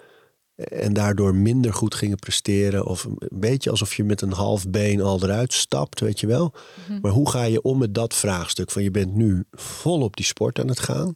[0.56, 2.86] En daardoor minder goed gingen presteren.
[2.86, 6.54] Of een beetje alsof je met een half been al eruit stapt, weet je wel.
[6.88, 7.00] Mhm.
[7.02, 8.72] Maar hoe ga je om met dat vraagstuk?
[8.72, 11.16] Van je bent nu vol op die sport aan het gaan.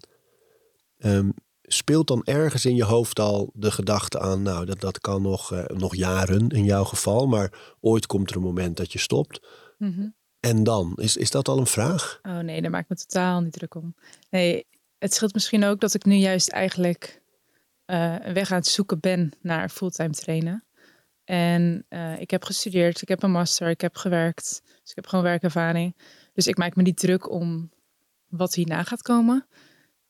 [0.97, 1.29] Ehm,
[1.61, 5.51] speelt dan ergens in je hoofd al de gedachte aan, nou, dat, dat kan nog,
[5.51, 9.47] eh, nog jaren in jouw geval, maar ooit komt er een moment dat je stopt.
[9.77, 10.07] Mhm.
[10.39, 10.93] En dan?
[10.95, 12.19] Is, is dat al een vraag?
[12.21, 13.95] Oh nee, daar maak ik me totaal niet druk om.
[14.29, 14.67] Nee,
[14.97, 17.21] het scheelt misschien ook dat ik nu juist eigenlijk
[17.85, 20.63] eh, een weg aan het zoeken ben naar fulltime trainen.
[21.23, 24.61] En eh, ik heb gestudeerd, ik heb een master, ik heb gewerkt.
[24.63, 25.95] Dus ik heb gewoon werkervaring.
[26.33, 27.71] Dus ik maak me niet druk om
[28.27, 29.47] wat hierna gaat komen.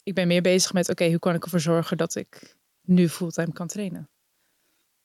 [0.04, 3.54] Ik ben meer bezig met, oké, hoe kan ik ervoor zorgen dat ik nu fulltime
[3.54, 4.10] kan trainen?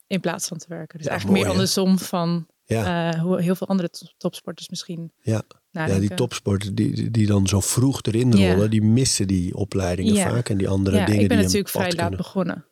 [0.07, 0.99] In plaats van te werken.
[0.99, 4.69] Dus Ja, eigenlijk mooi, meer andersom van Ja, Eh, hoe heel veel andere to- topsporters
[4.69, 5.43] misschien ja.
[5.71, 8.53] ja die topsporters die, die- dan zo vroeg erin Ja.
[8.53, 10.31] rollen, die missen die opleidingen Ja.
[10.31, 10.49] vaak.
[10.49, 12.67] En die andere Ja, dingen ik ben die natuurlijk vrij laat begonnen.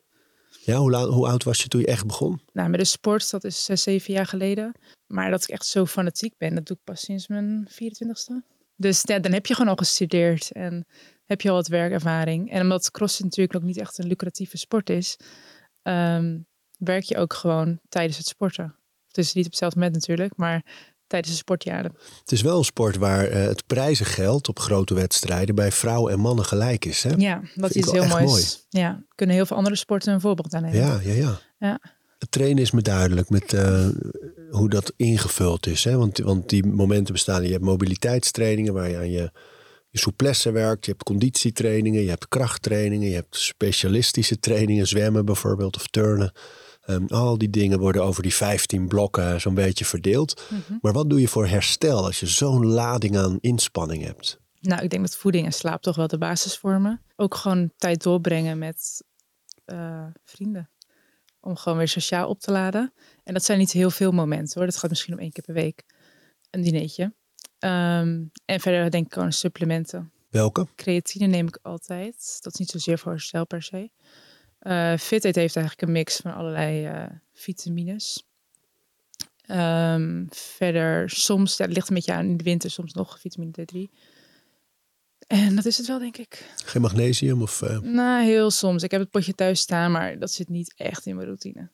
[0.65, 2.41] Ja, hoe, laat, hoe oud was je toen je echt begon?
[2.53, 4.71] Nou, met de sport, dat is zes, zeven jaar geleden.
[5.07, 8.43] Maar dat ik echt zo fanatiek ben, dat doe ik pas sinds mijn 24ste.
[8.75, 10.85] Dus ja, dan heb je gewoon al gestudeerd en
[11.25, 12.51] heb je al wat werkervaring.
[12.51, 15.17] En omdat crossfit natuurlijk ook niet echt een lucratieve sport is,
[15.81, 16.37] ehm,
[16.77, 18.75] werk je ook gewoon tijdens het sporten.
[19.13, 20.63] Dus niet op hetzelfde moment natuurlijk, maar
[21.07, 21.95] tijdens de sportjaren.
[22.19, 26.19] Het is wel een sport waar eh, het prijzengeld op grote wedstrijden bij vrouwen en
[26.19, 27.03] mannen gelijk is.
[27.03, 27.11] Hè?
[27.17, 28.65] Ja, dat is heel echt moois.
[28.69, 30.79] Ja, kunnen heel veel andere sporten een voorbeeld aan nemen.
[30.79, 31.39] Ja, ja, ja.
[31.59, 31.79] Ja.
[32.17, 33.87] Het trainen is me duidelijk met eh,
[34.49, 35.83] hoe dat ingevuld is.
[35.83, 35.97] Hè?
[35.97, 37.43] Want, want die momenten bestaan.
[37.43, 39.31] Je hebt mobiliteitstrainingen waar je aan je,
[39.89, 40.85] je souplesse werkt.
[40.85, 43.09] Je hebt conditietrainingen, je hebt krachttrainingen.
[43.09, 46.31] Je hebt specialistische trainingen, zwemmen bijvoorbeeld of turnen.
[46.83, 50.43] Ehm, al die dingen worden over die 15 blokken zo'n beetje verdeeld.
[50.49, 50.77] Mhm.
[50.81, 54.41] Maar wat doe je voor herstel als je zo'n lading aan inspanning hebt?
[54.59, 57.01] Nou, ik denk dat voeding en slaap toch wel de basis vormen.
[57.15, 59.03] Ook gewoon tijd doorbrengen met
[59.65, 60.69] eh, vrienden.
[61.39, 62.93] Om gewoon weer sociaal op te laden.
[63.23, 64.65] En dat zijn niet heel veel momenten hoor.
[64.65, 65.83] Dat gaat misschien om één keer per week.
[66.49, 67.13] Een dinertje.
[67.59, 70.11] Ehm, en verder denk ik gewoon aan supplementen.
[70.29, 70.67] Welke?
[70.75, 72.37] Creatine neem ik altijd.
[72.41, 73.89] Dat is niet zozeer voor herstel per se.
[74.99, 78.23] Fitheid heeft eigenlijk een mix van allerlei eh, vitamines.
[79.45, 83.91] Ehm, verder soms, het ligt een beetje aan in de winter, soms nog vitamine D3.
[85.27, 86.53] En dat is het wel, denk ik.
[86.65, 87.61] Geen magnesium of...
[87.61, 88.83] eh, Nou, heel soms.
[88.83, 91.69] Ik heb het potje thuis staan, maar dat zit niet echt in mijn routine.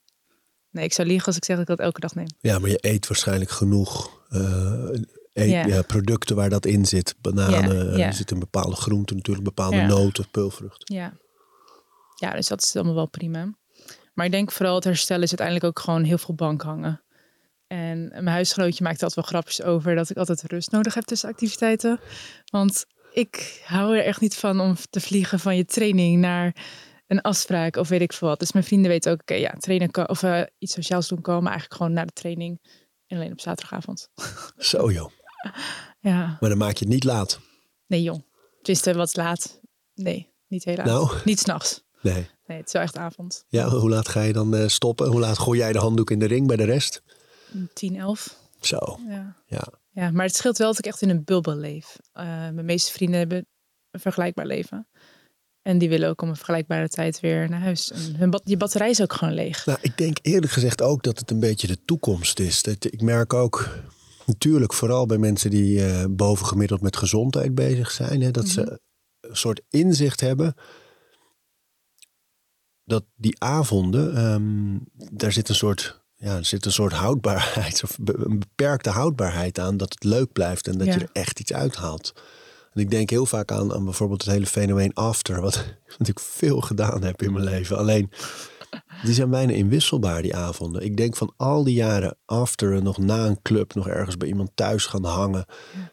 [0.70, 2.26] Nee, ik zou liegen als ik zeg dat ik dat elke dag neem.
[2.40, 4.24] Ja, maar je eet waarschijnlijk genoeg
[5.32, 5.66] eet, Ja.
[5.66, 7.14] ja, producten waar dat in zit.
[7.20, 8.06] Bananen, eh, ja.
[8.06, 10.94] er zitten bepaalde groenten natuurlijk, bepaalde noten, peulvruchten.
[10.94, 11.16] Ja.
[12.20, 13.54] Ja, dus dat is allemaal wel prima.
[14.14, 17.02] Maar ik denk vooral het herstellen is uiteindelijk ook gewoon heel veel bank hangen.
[17.66, 21.28] En mijn huisgenootje maakt altijd wel grapjes over dat ik altijd rust nodig heb tussen
[21.28, 22.00] activiteiten.
[22.50, 26.56] Want ik hou er echt niet van om te vliegen van je training naar
[27.06, 28.38] een afspraak of weet ik veel wat.
[28.38, 31.50] Dus mijn vrienden weten ook, oké, ja, trainen kan, of eh, iets sociaals doen komen
[31.50, 32.60] eigenlijk gewoon na de training.
[33.06, 34.08] En alleen op zaterdagavond.
[34.56, 35.10] Zo joh.
[36.00, 37.40] Ja, Maar dan maak je het niet laat.
[37.86, 38.18] nee joh.
[38.58, 39.60] Het is wat laat.
[39.94, 40.86] Nee, niet heel laat.
[40.86, 41.10] Nou?
[41.24, 41.82] Niet s'nachts.
[42.02, 42.28] Nee.
[42.46, 43.44] Nee, het is wel echt avond.
[43.48, 45.06] Ja, hoe laat ga je dan eh, stoppen?
[45.08, 47.02] Hoe laat gooi jij de handdoek in de ring bij de rest?
[47.74, 48.38] 10, 11.
[48.60, 49.36] Zo, Ja.
[49.46, 49.62] ja.
[49.90, 51.96] ja, maar het scheelt wel dat ik echt in een bubbel leef.
[52.12, 53.46] Eh, mijn meeste vrienden hebben
[53.90, 54.88] een vergelijkbaar leven.
[55.62, 57.90] En die willen ook om een vergelijkbare tijd weer naar huis.
[57.90, 59.66] En hun bat- die batterij is ook gewoon leeg.
[59.66, 62.62] Nou, ik denk eerlijk gezegd ook dat het een beetje de toekomst is.
[62.62, 63.68] Dat, ik merk ook
[64.26, 68.80] natuurlijk vooral bij mensen die eh, bovengemiddeld met gezondheid bezig zijn, hè, dat ze
[69.20, 70.54] een soort inzicht hebben
[72.90, 74.78] dat die avonden, ehm,
[75.12, 79.76] daar zit een soort, ja, er zit een soort houdbaarheid of een beperkte houdbaarheid aan,
[79.76, 80.92] dat het leuk blijft en dat Ja.
[80.94, 82.12] je er echt iets uithaalt.
[82.72, 85.64] En ik denk heel vaak aan, aan bijvoorbeeld het hele fenomeen after, wat,
[85.98, 87.78] wat ik veel gedaan heb in mijn leven.
[87.78, 88.10] Alleen,
[89.02, 90.82] die zijn bijna inwisselbaar, die avonden.
[90.84, 94.50] Ik denk van al die jaren after, nog na een club, nog ergens bij iemand
[94.54, 95.44] thuis gaan hangen.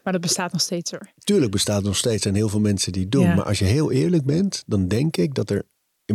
[0.04, 1.08] Maar dat bestaat nog steeds hoor.
[1.18, 3.22] Tuurlijk bestaat het nog steeds en heel veel mensen die het doen.
[3.22, 3.34] Ja.
[3.34, 5.62] Maar als je heel eerlijk bent, dan denk ik dat er,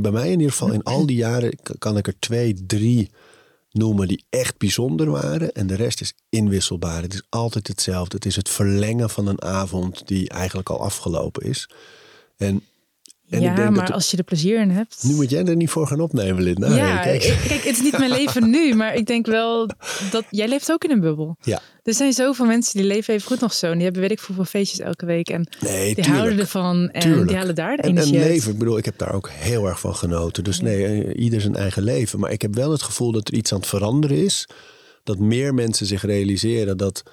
[0.01, 3.09] bij mij in ieder geval, in al die jaren kan ik er twee, drie
[3.71, 5.53] noemen die echt bijzonder waren.
[5.53, 7.01] En de rest is inwisselbaar.
[7.01, 8.15] Het is altijd hetzelfde.
[8.15, 11.69] Het is het verlengen van een avond die eigenlijk al afgelopen is.
[12.37, 12.63] En,
[13.33, 15.03] en ja, ik denk maar dat als je er plezier in hebt.
[15.03, 16.75] nu moet jij er niet voor gaan opnemen, Linda.
[16.75, 17.23] ja, kijk.
[17.23, 19.69] ik- kijk, het is niet mijn leven nu, maar ik denk wel
[20.11, 21.35] dat jij leeft ook in een bubbel.
[21.41, 23.65] Ja, Er zijn zoveel mensen die leven even goed nog zo.
[23.67, 25.29] En die hebben weet ik hoeveel feestjes elke week.
[25.29, 26.15] En nee, die tuurlijk.
[26.15, 26.89] houden ervan.
[26.89, 27.27] En Tuurlijk.
[27.27, 28.27] die halen daar de En, en energie uit.
[28.29, 30.43] leven, ik bedoel, ik heb daar ook heel erg van genoten.
[30.43, 32.19] Dus nee, eh, ieder zijn eigen leven.
[32.19, 34.47] Maar ik heb wel het gevoel dat er iets aan het veranderen is.
[35.03, 37.03] Dat meer mensen zich realiseren dat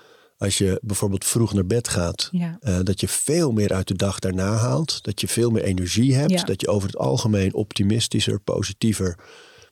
[0.41, 2.57] als je bijvoorbeeld vroeg naar bed gaat, Ja.
[2.61, 5.03] eh, dat je veel meer uit de dag daarna haalt.
[5.03, 6.31] Dat je veel meer energie hebt.
[6.31, 6.43] Ja.
[6.45, 9.19] Dat je over het algemeen optimistischer, positiever,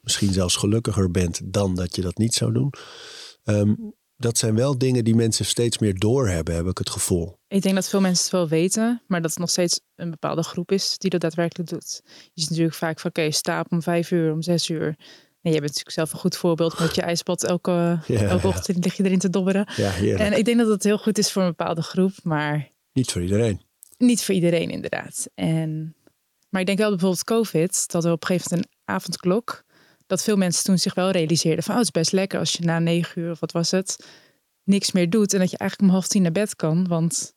[0.01, 2.73] misschien zelfs gelukkiger bent dan dat je dat niet zou doen.
[3.45, 3.75] Ehm,
[4.17, 7.39] dat zijn wel dingen die mensen steeds meer doorhebben, heb ik het gevoel.
[7.49, 10.43] Ik denk dat veel mensen het wel weten, maar dat het nog steeds een bepaalde
[10.43, 12.01] groep is die dat daadwerkelijk doet.
[12.05, 14.97] Je ziet natuurlijk vaak van, oké, sta op om vijf uur, om zes uur.
[15.51, 18.97] Jij bent natuurlijk zelf een goed voorbeeld met je ijsbad elke, Ja, elke ochtend lig
[18.97, 19.67] je erin te dobberen.
[19.77, 20.21] Ja, heerlijk.
[20.33, 23.23] En ik denk dat het heel goed is voor een bepaalde groep, maar Niet voor
[23.23, 23.61] iedereen.
[23.99, 25.29] niet voor iedereen inderdaad.
[25.35, 25.95] En,
[26.49, 29.65] maar ik denk wel bijvoorbeeld COVID, dat er op een gegeven moment een avondklok,
[30.07, 32.65] dat veel mensen toen zich wel realiseerden van, oh, het is best lekker als je
[32.65, 34.07] na negen uur of wat was het,
[34.65, 37.35] niks meer doet en dat je eigenlijk om half tien naar bed kan, want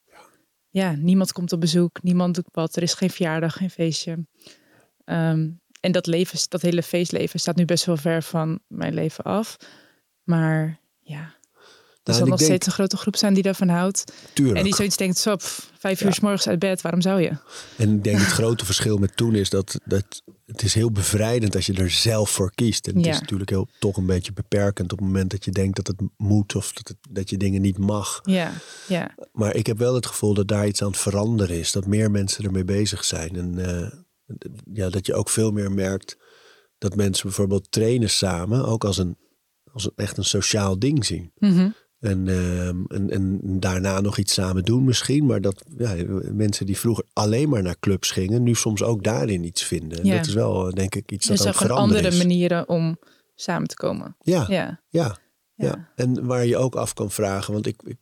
[0.70, 4.26] ja, niemand komt op bezoek, niemand doet wat, er is geen verjaardag, geen feestje.
[5.04, 5.50] Ehm,
[5.82, 9.58] en dat leven, dat hele feestleven staat nu best wel ver van mijn leven af.
[10.24, 11.34] Maar ja, Er
[12.04, 14.14] en zal nog denk- steeds een grote groep zijn die daarvan houdt.
[14.34, 14.58] Tuurlijk.
[14.58, 17.32] En die zoiets denkt, zo, pff, vijf uur s morgens uit bed, waarom zou je?
[17.78, 21.56] En ik denk het grote verschil met toen is dat, dat het is heel bevrijdend
[21.56, 22.88] als je er zelf voor kiest.
[22.88, 23.12] En het Ja.
[23.12, 26.02] is natuurlijk heel, toch een beetje beperkend op het moment dat je denkt dat het
[26.18, 28.20] moet of dat, het- dat je dingen niet mag.
[28.24, 28.52] Ja,
[28.88, 31.72] ja, Maar ik heb wel het gevoel dat daar iets aan het veranderen is.
[31.72, 33.36] Dat meer mensen ermee bezig zijn.
[33.36, 33.92] En eh,
[34.74, 36.18] ja, dat je ook veel meer merkt
[36.78, 39.18] dat mensen bijvoorbeeld trainen samen ook als een,
[39.72, 41.32] als een echt een sociaal ding zien.
[41.38, 41.70] Mhm.
[42.00, 45.26] En, ehm, en, en daarna nog iets samen doen misschien.
[45.26, 45.96] Maar dat ja,
[46.32, 50.06] mensen die vroeger alleen maar naar clubs gingen, nu soms ook daarin iets vinden.
[50.06, 50.18] Ja.
[50.18, 52.70] Dat is wel eh, denk ik iets Er dat zijn het gewoon veranderen andere manieren
[52.70, 52.98] om
[53.36, 54.16] samen te komen.
[54.20, 55.18] Ja, ja, Ja,
[55.56, 55.92] ja, ja.
[55.96, 57.54] En waar je ook af kan vragen.
[57.54, 57.98] Want ik, ik,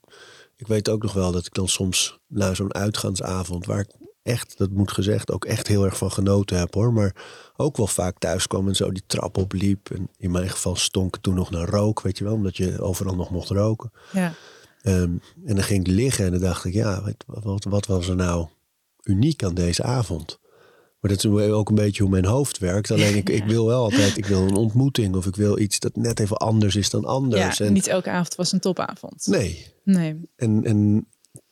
[0.56, 3.92] ik weet ook nog wel dat ik dan soms na zo'n uitgaansavond, waar ik
[4.24, 6.94] echt, dat moet gezegd, ook echt heel erg van genoten heb hoor.
[6.94, 7.16] Maar
[7.56, 9.92] ook wel vaak thuis kwam en zo die trap opliep.
[9.92, 13.16] En in mijn geval stonk toen nog naar rook, weet je wel, omdat je overal
[13.16, 13.92] nog mocht roken.
[14.12, 14.34] ja.
[14.82, 18.08] Ehm, en dan ging ik liggen en dan dacht ik, ja, wat, wat, wat was
[18.08, 18.48] er nou
[19.04, 20.40] uniek aan deze avond?
[21.00, 22.92] Maar dat is ook een beetje hoe mijn hoofd werkt.
[22.92, 25.96] Alleen ik, ik wil wel altijd, ik wil een ontmoeting of ik wil iets dat
[25.96, 27.58] net even anders is dan anders.
[27.58, 29.28] ja en, niet elke avond was een topavond.
[29.28, 29.66] Nee.
[29.84, 30.22] Nee.
[30.36, 31.08] En, en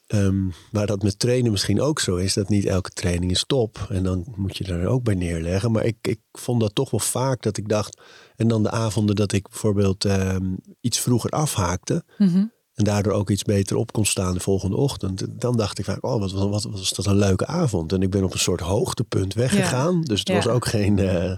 [0.08, 3.88] ehm, waar dat met trainen misschien ook zo is, dat niet elke training is top.
[3.90, 5.72] En dan moet je daar ook bij neerleggen.
[5.72, 8.02] Maar ik, ik vond dat toch wel vaak dat ik dacht.
[8.36, 10.46] En dan de avonden dat ik bijvoorbeeld ehm,
[10.82, 12.04] iets vroeger afhaakte.
[12.18, 12.46] Mhm.
[12.74, 15.26] En daardoor ook iets beter op kon staan de volgende ochtend.
[15.42, 17.94] Dan dacht ik vaak, oh, wat, wat, wat was dat een leuke avond.
[17.94, 20.02] En ik ben op een soort hoogtepunt weggegaan.
[20.02, 20.36] Dus het Ja.
[20.36, 21.36] was ook geen, eh,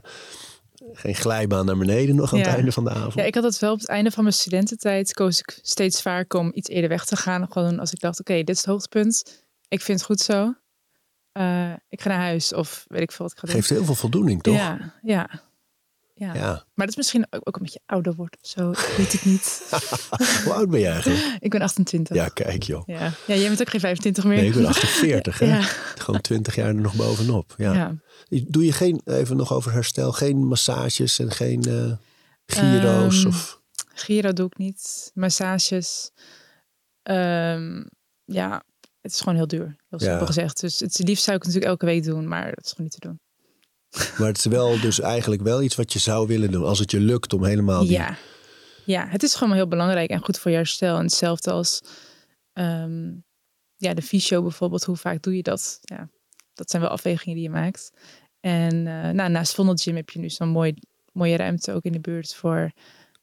[0.93, 3.13] geen glijbaan naar beneden nog aan het einde van de avond.
[3.13, 5.13] Ja, ik had het wel op het einde van mijn studententijd.
[5.13, 7.51] Koos ik steeds vaak om iets eerder weg te gaan.
[7.51, 9.45] Gewoon als ik dacht, oké, dit is het hoogtepunt.
[9.67, 10.53] Ik vind het goed zo.
[11.31, 13.55] Eh, ik ga naar huis of weet ik veel wat ik ga doen.
[13.55, 14.55] Geeft heel veel voldoening, toch?
[14.55, 15.29] Ja, ja.
[16.19, 16.33] Ja.
[16.33, 16.49] Ja.
[16.49, 18.71] Maar dat is misschien ook, een beetje ouder wordt of zo.
[18.71, 19.63] Ik weet het niet.
[20.43, 21.35] Hoe oud ben je eigenlijk?
[21.39, 22.15] ik ben 28.
[22.15, 22.83] Ja, kijk joh.
[22.85, 23.11] Ja.
[23.27, 24.37] ja, jij bent ook geen 25 meer.
[24.37, 25.45] Nee, ik ben 48, hè?
[25.45, 25.61] Ja.
[25.95, 27.53] Gewoon 20 jaar er nog bovenop.
[27.57, 27.95] Ja.
[28.27, 31.91] Doe je geen, even nog over herstel, geen massages en geen eh
[32.45, 33.19] gyro's?
[33.19, 33.61] Ehm, of...
[33.93, 35.11] Giro doe ik niet.
[35.13, 36.11] Massages.
[37.03, 37.83] Ehm,
[38.25, 38.63] ja,
[39.01, 39.75] het is gewoon heel duur.
[39.89, 40.59] Heel simpel gezegd.
[40.59, 42.27] Dus het liefst zou ik het natuurlijk elke week doen.
[42.27, 43.19] Maar dat is gewoon niet te doen.
[44.17, 46.65] Maar het is wel dus eigenlijk wel iets wat je zou willen doen.
[46.65, 47.91] Als het je lukt om helemaal die...
[47.91, 48.17] Ja.
[48.85, 50.97] ja, het is gewoon heel belangrijk en goed voor je herstel.
[50.97, 51.81] En hetzelfde als
[52.53, 53.11] ehm,
[53.75, 54.83] ja, de fysio bijvoorbeeld.
[54.83, 55.79] Hoe vaak doe je dat?
[55.81, 56.09] Ja,
[56.53, 57.91] dat zijn wel afwegingen die je maakt.
[58.39, 60.73] En eh, nou, naast Vondel Gym heb je nu zo'n mooi,
[61.11, 62.71] mooie ruimte ook in de buurt voor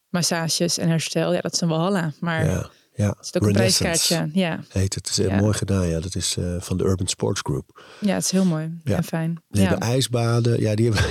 [0.09, 1.33] massages en herstel.
[1.33, 2.13] Ja, dat is een walhalla.
[2.21, 3.09] Maar ja, ja.
[3.09, 4.31] het is ook een prijskaartje.
[4.33, 4.61] Ja.
[4.69, 5.09] Heet het.
[5.09, 5.41] Het is Ja.
[5.41, 5.87] mooi gedaan.
[5.89, 7.85] Ja, dat is eh, van de Urban Sports Group.
[8.01, 8.97] ja, het is heel mooi Ja.
[8.97, 9.43] en fijn.
[9.49, 9.69] Die ja.
[9.69, 10.61] hebben ijsbaden.
[10.61, 11.05] Ja, die hebben...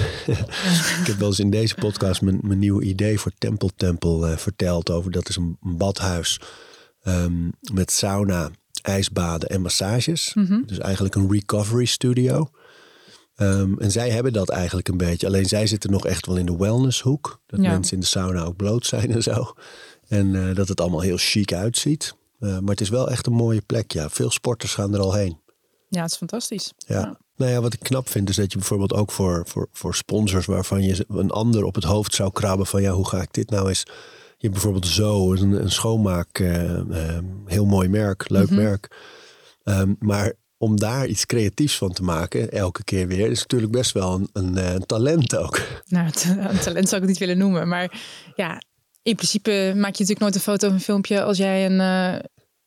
[1.01, 4.37] ik heb wel eens in deze podcast mijn, mijn nieuwe idee voor Tempel Tempel eh,
[4.37, 4.89] verteld.
[4.89, 6.39] Over dat is een, badhuis
[7.01, 8.49] ehm, met sauna,
[8.81, 10.33] ijsbaden en massages.
[10.33, 10.61] Mhm.
[10.65, 12.49] Dus eigenlijk een recovery studio.
[13.35, 15.27] Ehm, en zij hebben dat eigenlijk een beetje.
[15.27, 17.41] Alleen zij zitten nog echt wel in de wellnesshoek.
[17.45, 19.53] Dat mensen in de sauna ook bloot zijn en zo.
[20.17, 22.15] En eh, dat het allemaal heel chic uitziet.
[22.39, 23.91] Eh, maar het is wel echt een mooie plek.
[23.91, 25.39] Ja, veel sporters gaan er al heen.
[25.89, 26.73] ja, het is fantastisch.
[26.77, 27.17] Ja.
[27.35, 30.45] Nou ja, wat ik knap vind is dat je bijvoorbeeld ook voor, voor, voor sponsors
[30.45, 33.49] waarvan je een ander op het hoofd zou krabben van ja, hoe ga ik dit
[33.49, 33.83] nou eens.
[34.37, 36.79] Je hebt bijvoorbeeld Zo, een, een schoonmaak, eh,
[37.45, 38.55] heel mooi merk, leuk Mhm.
[38.61, 38.97] merk.
[39.63, 43.91] Ehm, maar om daar iets creatiefs van te maken, elke keer weer, is natuurlijk best
[43.91, 45.61] wel een, een, een talent ook.
[45.87, 47.67] Nou, een talent zou ik het niet willen noemen.
[47.67, 48.01] Maar
[48.35, 48.61] ja,
[49.05, 52.19] in principe maak je natuurlijk nooit een foto of een filmpje als jij een eh,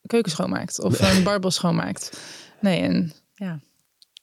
[0.07, 0.81] keuken schoonmaakt.
[0.81, 2.21] Of een barbel schoonmaakt.
[2.61, 3.61] Nee, en ja,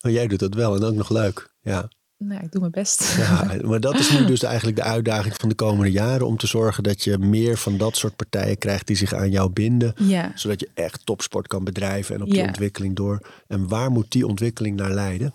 [0.01, 1.53] Maar jij doet dat wel en ook nog leuk.
[1.61, 1.87] Ja.
[2.17, 3.15] nou, ik doe mijn best.
[3.17, 6.27] Ja, maar dat is nu dus eigenlijk de uitdaging van de komende jaren.
[6.27, 9.49] Om te zorgen dat je meer van dat soort partijen krijgt die zich aan jou
[9.49, 9.93] binden.
[9.97, 12.47] Ja, Zodat je echt topsport kan bedrijven en op die Ja.
[12.47, 13.27] ontwikkeling door.
[13.47, 15.33] En waar moet die ontwikkeling naar leiden?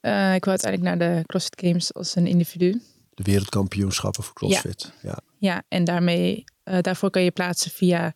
[0.00, 2.80] Eh, ik wil uiteindelijk naar de CrossFit Games als een individu.
[3.18, 4.92] De wereldkampioenschappen voor CrossFit.
[5.02, 5.18] Ja.
[5.38, 8.14] Ja, en daarmee, eh, daarvoor kan je plaatsen via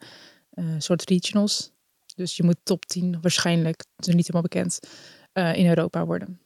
[0.50, 1.70] eh soort regionals.
[2.14, 4.78] Dus je moet top 10 waarschijnlijk, het is niet helemaal bekend,
[5.32, 6.40] eh, in Europa worden.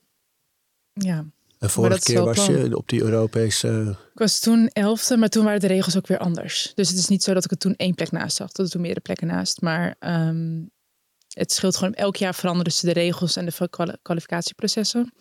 [0.93, 1.25] Ja,
[1.59, 2.59] En vorige keer was plan.
[2.59, 3.97] je op die Europese...
[4.13, 6.73] ik was toen elfde, maar toen waren de regels ook weer anders.
[6.75, 8.73] Dus het is niet zo dat ik er toen één plek naast zag, dat er
[8.73, 9.61] toen meerdere plekken naast.
[9.61, 10.63] Maar ehm,
[11.29, 15.13] het scheelt gewoon, elk jaar veranderen ze de regels en de kwali- kwalificatieprocessen.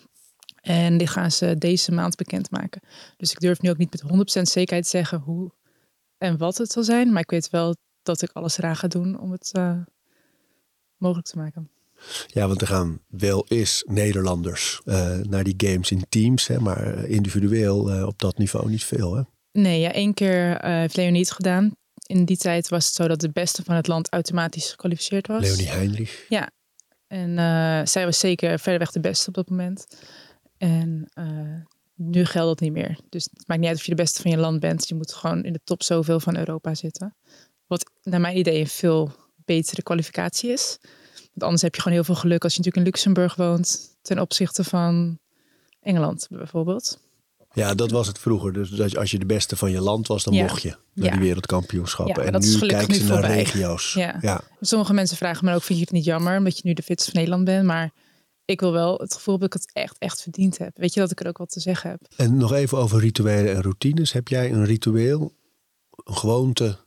[0.66, 2.82] En die gaan ze deze maand bekendmaken.
[3.18, 5.52] Dus ik durf nu ook niet met 100% zekerheid zeggen hoe
[6.18, 7.12] en wat het zal zijn.
[7.12, 9.78] Maar ik weet wel dat ik alles eraan ga doen om het eh,
[10.98, 11.70] mogelijk te maken.
[12.28, 16.48] Ja, want er gaan wel eens Nederlanders eh, naar die games in teams.
[16.48, 19.16] Hè, maar individueel eh, op dat niveau niet veel.
[19.16, 19.22] Hè?
[19.52, 21.76] Nee, ja, één keer heeft Leonie het gedaan.
[22.06, 25.42] in die tijd was het zo dat de beste van het land automatisch gekwalificeerd was.
[25.42, 26.26] Leonie Heinrich.
[27.08, 29.88] En eh, zij was zeker verreweg de beste op dat moment.
[30.58, 31.26] En eh,
[31.96, 32.98] nu geldt dat niet meer.
[33.10, 34.88] Dus het maakt niet uit of je de beste van je land bent.
[34.88, 37.16] Je moet gewoon in de top zoveel van Europa zitten.
[37.68, 39.12] Wat naar mijn idee een veel
[39.46, 40.78] betere kwalificatie is.
[41.14, 43.98] Want anders heb je gewoon heel veel geluk als je natuurlijk in Luxemburg woont.
[44.02, 45.20] Ten opzichte van
[45.82, 47.00] Engeland bijvoorbeeld.
[47.54, 48.54] Ja, dat was het vroeger.
[48.54, 50.42] Dus als je de beste van je land was, dan Ja.
[50.42, 51.12] mocht je naar Ja.
[51.12, 52.24] die wereldkampioenschappen.
[52.26, 53.36] Ja, en nu kijken ze naar voorbij.
[53.38, 53.98] regio's.
[54.62, 57.12] Sommige mensen vragen me ook, vind je het niet jammer omdat je nu de fitste
[57.12, 57.66] van Nederland bent?
[57.66, 57.92] Maar
[58.46, 60.78] ik wil wel het gevoel dat ik het echt, echt verdiend heb.
[60.78, 62.00] Weet je dat ik er ook wat te zeggen heb?
[62.16, 64.12] En nog even over rituelen en routines.
[64.12, 65.32] Heb jij een ritueel,
[66.04, 66.78] een gewoonte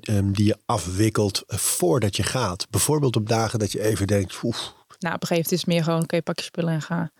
[0.00, 2.66] ehm, die je afwikkelt voordat je gaat?
[2.70, 4.56] Bijvoorbeeld op dagen dat je even denkt, oef,
[4.98, 7.12] Nou, op een gegeven moment is het meer gewoon, oké, pak je spullen en ga.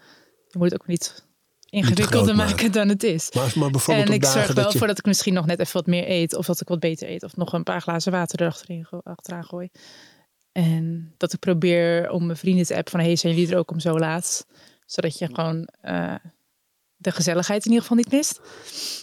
[0.49, 1.25] Je moet het ook niet
[1.71, 2.55] ingewikkelder maken.
[2.55, 3.29] maken dan het is.
[3.33, 4.79] maar, maar bijvoorbeeld En op ik zorg wel je...
[4.79, 6.35] voor dat ik misschien nog net even wat meer eet.
[6.35, 7.23] Of dat ik wat beter eet.
[7.23, 9.69] Of nog een paar glazen water erachterin go- achteraan gooi.
[10.57, 13.01] En dat ik probeer om mijn vrienden te appen van...
[13.01, 14.47] Hey, zijn jullie er ook om zo laat?
[14.87, 16.15] Zodat je gewoon eh,
[16.97, 18.41] de gezelligheid in ieder geval niet mist.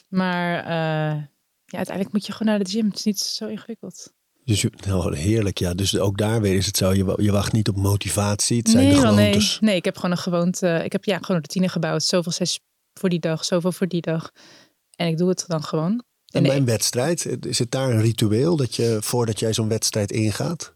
[0.08, 1.22] Maar eh,
[1.66, 2.88] ja, uiteindelijk moet je gewoon naar de gym.
[2.88, 4.14] Het is niet zo ingewikkeld.
[4.46, 5.74] Dus nou, heerlijk, ja.
[5.74, 8.58] Dus ook daar weer is het zo, je, je wacht niet op motivatie.
[8.58, 9.26] Het zijn nee, de wel, nee.
[9.26, 9.60] gewoontes.
[9.60, 10.82] nee, ik heb gewoon een gewoonte.
[10.84, 12.04] Ik heb ja, gewoon een routine gebouwd.
[12.04, 12.60] Zoveel sessies
[12.94, 14.32] voor die dag, zoveel voor die dag.
[14.96, 15.92] En ik doe het dan gewoon.
[15.92, 16.04] En
[16.42, 20.12] En bij een wedstrijd, is het daar een ritueel dat je voordat jij zo'n wedstrijd
[20.12, 20.74] ingaat?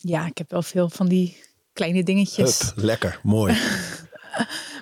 [0.00, 1.36] Ja, ik heb wel veel van die
[1.72, 2.58] kleine dingetjes.
[2.58, 3.56] Hup, lekker, mooi.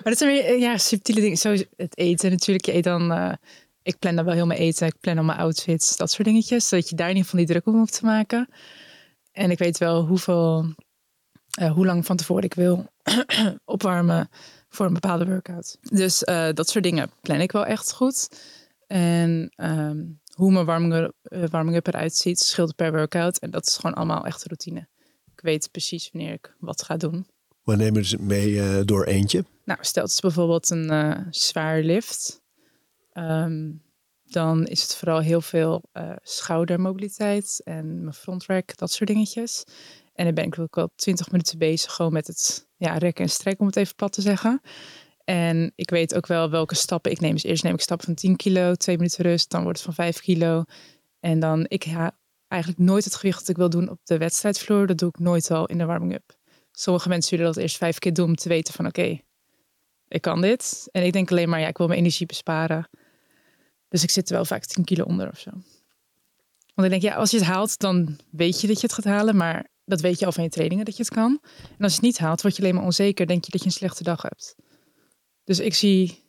[0.03, 1.37] Maar dat zijn weer eh, ja, subtiele dingen.
[1.37, 2.65] Zo het eten natuurlijk.
[2.65, 3.33] Je eet dan, eh,
[3.81, 4.87] ik plan dan wel heel mijn eten.
[4.87, 5.97] Ik plan al mijn outfits.
[5.97, 6.67] Dat soort dingetjes.
[6.67, 8.49] Zodat je daar in ieder geval niet druk om hoeft te maken.
[9.31, 10.73] En ik weet wel hoeveel,
[11.49, 12.85] eh, hoe lang van tevoren ik wil
[13.65, 14.29] opwarmen
[14.69, 15.77] voor een bepaalde workout.
[15.81, 16.19] Dus
[16.53, 18.29] dat soort dingen plan ik wel echt goed.
[18.87, 19.97] En ehm,
[20.39, 23.37] hoe mijn warming, eh, warming up eruit ziet, scheelt per workout.
[23.37, 24.87] En dat is gewoon allemaal echt routine.
[25.39, 27.27] Ik weet precies wanneer ik wat ga doen.
[27.63, 29.45] We nemen ze mee eh, door eentje.
[29.65, 32.41] Nou, stel het bijvoorbeeld een eh, zwaar lift.
[33.11, 33.71] Ehm,
[34.23, 39.63] dan is het vooral heel veel eh, schoudermobiliteit en mijn frontrack, dat soort dingetjes.
[40.13, 43.29] En dan ben ik ook al twintig minuten bezig gewoon met het ja, rekken en
[43.29, 44.61] strekken, om het even plat te zeggen.
[45.23, 47.33] En ik weet ook wel welke stappen ik neem.
[47.33, 50.05] Dus eerst neem ik stappen van 10 kilo, twee minuten rust, dan wordt het van
[50.05, 50.63] 5 kilo.
[51.19, 51.83] En dan, ik
[52.49, 54.87] eigenlijk nooit het gewicht dat ik wil doen op de wedstrijdvloer.
[54.87, 56.37] Dat doe ik nooit al in de warming-up.
[56.71, 59.19] Sommige mensen willen dat eerst vijf keer doen om te weten van oké,
[60.07, 60.87] ik kan dit.
[60.91, 62.89] En ik denk alleen maar, ja, ik wil mijn energie besparen.
[63.87, 65.51] Dus ik zit er wel vaak 10 kilo onder of zo.
[66.75, 69.03] Want ik denk, ja, als je het haalt, dan weet je dat je het gaat
[69.03, 69.35] halen.
[69.35, 71.39] Maar dat weet je al van je trainingen dat je het kan.
[71.77, 73.27] En als je het niet haalt, word je alleen maar onzeker.
[73.27, 74.55] Denk je dat je een slechte dag hebt.
[75.43, 76.23] Dus ik zie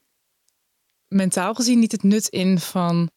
[1.08, 3.10] mentaal gezien niet het nut in van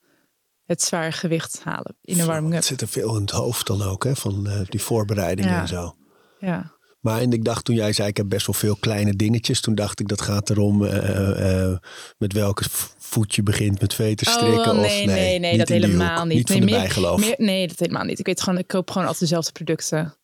[0.65, 2.57] het zwaar gewicht halen in een warming-up.
[2.57, 5.61] Het zit er veel in het hoofd dan ook, hè, van eh, die voorbereidingen Ja.
[5.61, 5.95] en zo.
[6.39, 6.71] Ja.
[6.99, 9.61] Maar en ik dacht toen jij zei, ik heb best wel veel kleine dingetjes.
[9.61, 11.77] Toen dacht ik, dat gaat erom eh, eh,
[12.17, 12.63] met welke
[12.97, 14.71] voet je begint met veten strikken.
[14.71, 16.27] Oh, of, nee, nee, nee, niet dat helemaal hoek.
[16.27, 16.37] niet.
[16.37, 17.19] Niet van nee, de meer- bijgeloof.
[17.19, 18.19] meer- nee, dat helemaal niet.
[18.19, 20.17] Ik weet gewoon, ik koop gewoon altijd dezelfde producten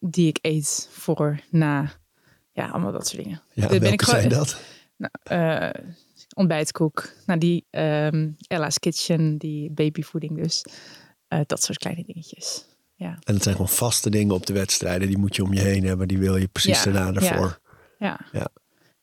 [0.00, 1.90] die ik eet voor, na.
[2.52, 3.42] Ja, allemaal dat soort dingen.
[3.52, 4.56] ja, ben welke ik gewoon- zijn dat?
[5.24, 5.72] Nou,
[6.38, 7.08] ontbijtkoek.
[7.26, 10.64] Nou, die ehm Ella's Kitchen, die babyvoeding dus.
[11.28, 12.64] Eh, dat soort kleine dingetjes.
[12.94, 15.08] Ja, En het zijn gewoon vaste dingen op de wedstrijden.
[15.08, 16.08] Die moet je om je heen hebben.
[16.08, 17.60] Die wil je precies Ja, daarna ervoor.
[17.98, 18.20] ja.
[18.32, 18.48] Ja.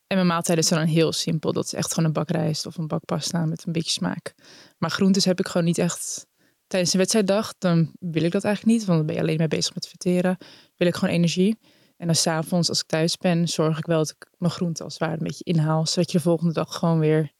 [0.06, 1.52] En mijn maaltijden zijn dan heel simpel.
[1.52, 4.34] Dat is echt gewoon een bak rijst of een bak pasta met een beetje smaak.
[4.78, 6.26] Maar groentes heb ik gewoon niet echt...
[6.66, 8.86] Tijdens de wedstrijddag, dan wil ik dat eigenlijk niet.
[8.86, 10.36] Want dan ben je alleen maar bezig met verteren.
[10.76, 11.58] Wil ik gewoon energie.
[11.96, 14.92] En dan s'avonds, als ik thuis ben, zorg ik wel dat ik mijn groenten als
[14.92, 15.86] het ware een beetje inhaal.
[15.86, 17.32] Zodat je de volgende dag gewoon weer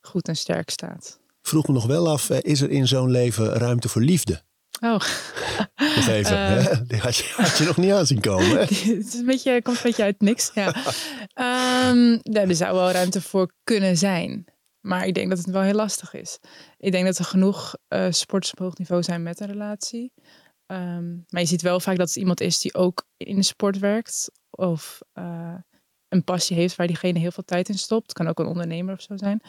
[0.00, 1.20] goed en sterk staat.
[1.42, 4.42] Vroeg me nog wel af, eh, is er in zo'n leven ruimte voor liefde?
[4.80, 5.00] Oh,
[5.96, 6.76] Nog even, hè?
[6.86, 8.50] Die had je, had je nog niet aan zien komen.
[8.50, 8.60] Hè?
[8.96, 10.50] het is een beetje, komt een beetje uit niks.
[10.54, 10.74] Ja.
[11.34, 14.44] Ehm, ja, er zou wel ruimte voor kunnen zijn.
[14.80, 16.38] Maar ik denk dat het wel heel lastig is.
[16.78, 20.12] Ik denk dat er genoeg eh sporters op hoog niveau zijn met een relatie.
[20.70, 23.78] Ehm, maar je ziet wel vaak dat het iemand is die ook in de sport
[23.78, 24.30] werkt.
[24.50, 25.54] Of eh,
[26.08, 28.02] een passie heeft waar diegene heel veel tijd in stopt.
[28.06, 29.40] Het kan ook een ondernemer of zo zijn.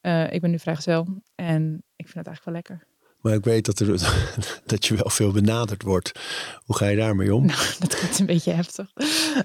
[0.00, 2.86] Eh, ik ben nu vrijgezel en ik vind het eigenlijk wel lekker.
[3.20, 3.86] Maar ik weet dat, er,
[4.72, 6.12] dat je wel veel benaderd wordt.
[6.64, 7.46] Hoe ga je daarmee om?
[7.46, 8.92] Nou, dat klinkt een beetje heftig.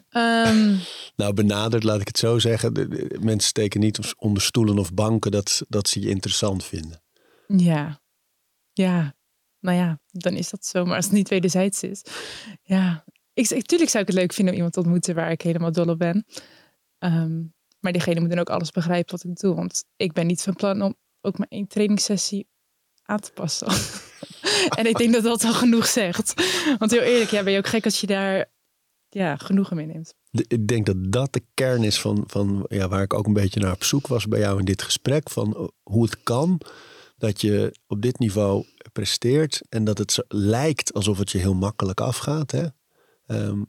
[0.10, 0.76] Ehm,
[1.16, 2.74] Nou, benaderd, laat ik het zo zeggen.
[2.74, 7.02] De- de- mensen steken niet onder stoelen of banken dat, dat ze je interessant vinden.
[7.48, 8.02] Ja,
[8.74, 9.14] ja,
[9.62, 10.86] nou ja, dan is dat zo.
[10.86, 12.04] Maar als het niet wederzijds is,
[12.62, 13.04] ja.
[13.34, 15.88] Ik, tuurlijk zou ik het leuk vinden om iemand te ontmoeten waar ik helemaal dol
[15.88, 16.26] op ben.
[16.98, 17.42] Ehm,
[17.80, 19.56] maar diegene moet dan ook alles begrijpen wat ik doe.
[19.56, 22.48] Want ik ben niet van plan om ook maar één trainingssessie
[23.04, 23.68] aan te passen.
[24.80, 26.34] en ik denk dat dat al genoeg zegt.
[26.78, 28.52] Want heel eerlijk, ja, ben je ook gek als je daar
[29.10, 30.16] ja, genoegen mee neemt.
[30.32, 33.60] Ik denk dat dat de kern is van, van ja, waar ik ook een beetje
[33.60, 35.30] naar op zoek was bij jou in dit gesprek.
[35.30, 36.62] Van eh, hoe het kan
[37.18, 42.02] dat je op dit niveau presteert en dat het lijkt alsof het je heel makkelijk
[42.02, 42.52] afgaat.
[42.52, 42.66] Hè?
[43.26, 43.62] Ehm,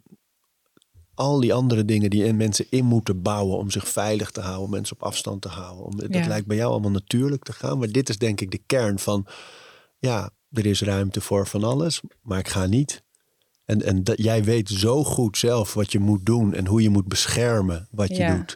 [1.14, 4.70] al die andere dingen die mensen in moeten bouwen om zich veilig te houden, om
[4.70, 5.84] mensen op afstand te houden.
[5.84, 6.26] Om, dat Ja.
[6.26, 7.78] lijkt bij jou allemaal natuurlijk te gaan.
[7.78, 9.26] Maar dit is denk ik de kern van,
[9.98, 13.02] ja, er is ruimte voor van alles, maar ik ga niet.
[13.64, 16.90] En, en dat, jij weet zo goed zelf wat je moet doen en hoe je
[16.90, 18.36] moet beschermen wat je Ja.
[18.36, 18.54] doet.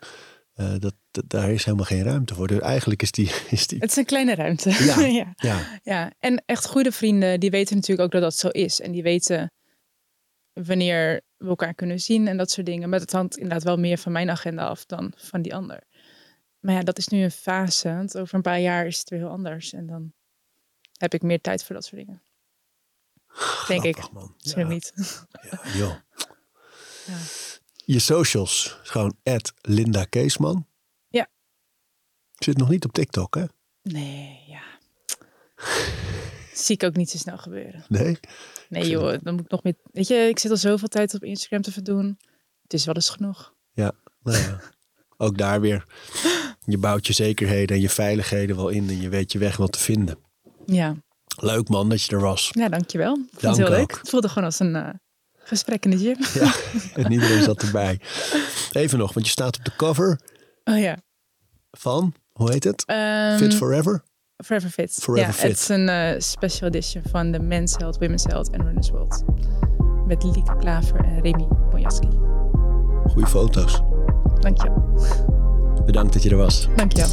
[0.57, 2.47] Eh, dat, dat, daar is helemaal geen ruimte voor.
[2.47, 3.31] Dus eigenlijk is die.
[3.51, 4.71] Is die Het is een kleine ruimte.
[4.71, 5.01] Ja.
[5.21, 5.33] ja.
[5.37, 8.81] ja, Ja, en echt goede vrienden, die weten natuurlijk ook dat dat zo is.
[8.81, 9.53] En die weten
[10.53, 12.89] wanneer we elkaar kunnen zien en dat soort dingen.
[12.89, 15.83] Maar het hangt inderdaad wel meer van mijn agenda af dan van die ander.
[16.61, 17.89] Maar ja, dat is nu een fase.
[17.89, 19.73] Want over een paar jaar is het weer heel anders.
[19.73, 20.13] En dan
[20.93, 22.23] heb ik meer tijd voor dat soort dingen.
[23.69, 24.13] Denk ik.
[24.13, 24.35] man.
[24.43, 24.93] Misschien Ja, niet.
[25.51, 25.95] ja, joh.
[27.07, 27.17] Ja.
[27.87, 29.17] Je socials, gewoon
[29.61, 30.67] Linda Keesman.
[31.09, 31.29] Ja.
[32.35, 33.45] Zit nog niet op TikTok, hè?
[33.83, 34.63] Nee, ja.
[36.53, 37.85] Zie ik ook niet zo snel gebeuren.
[37.89, 38.19] Nee?
[38.69, 39.75] Nee joh, dan moet ik nog meer...
[39.93, 42.19] Weet je, ik zit al zoveel tijd op Instagram te verdoen.
[42.63, 43.55] Het is wel eens genoeg.
[43.73, 44.61] Ja, nou ja.
[45.27, 45.85] Ook daar weer.
[46.65, 49.69] Je bouwt je zekerheden en je veiligheden wel in en je weet je weg wel
[49.69, 50.19] te vinden.
[50.67, 50.97] Ja,
[51.41, 52.51] Leuk man dat je er was.
[52.53, 53.15] ja dankjewel.
[53.15, 53.99] Ik vond Dank het heel leuk.
[53.99, 54.89] Het voelde gewoon als een eh,
[55.47, 56.17] gesprek in de gym.
[56.35, 56.55] Ja,
[57.03, 58.01] en iedereen zat erbij.
[58.73, 60.21] Even nog, want je staat op de cover
[60.65, 60.97] Oh ja.
[61.71, 62.85] van, hoe heet het?
[62.87, 64.03] Ehm, Fit Forever?
[64.45, 64.93] Forever Fit.
[65.03, 65.49] Forever ja, Fit.
[65.51, 69.25] Het is een eh, special edition van de Men's Health, Women's Health en Runners World.
[70.07, 72.09] Met Lieke Klaver en Remy Bonjaski.
[73.07, 73.81] Goeie foto's.
[74.41, 74.85] Dankjewel.
[75.87, 76.69] Bedankt dat je er was.
[76.77, 77.09] Dankjewel.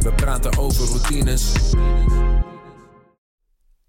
[0.00, 1.52] We praten over routines.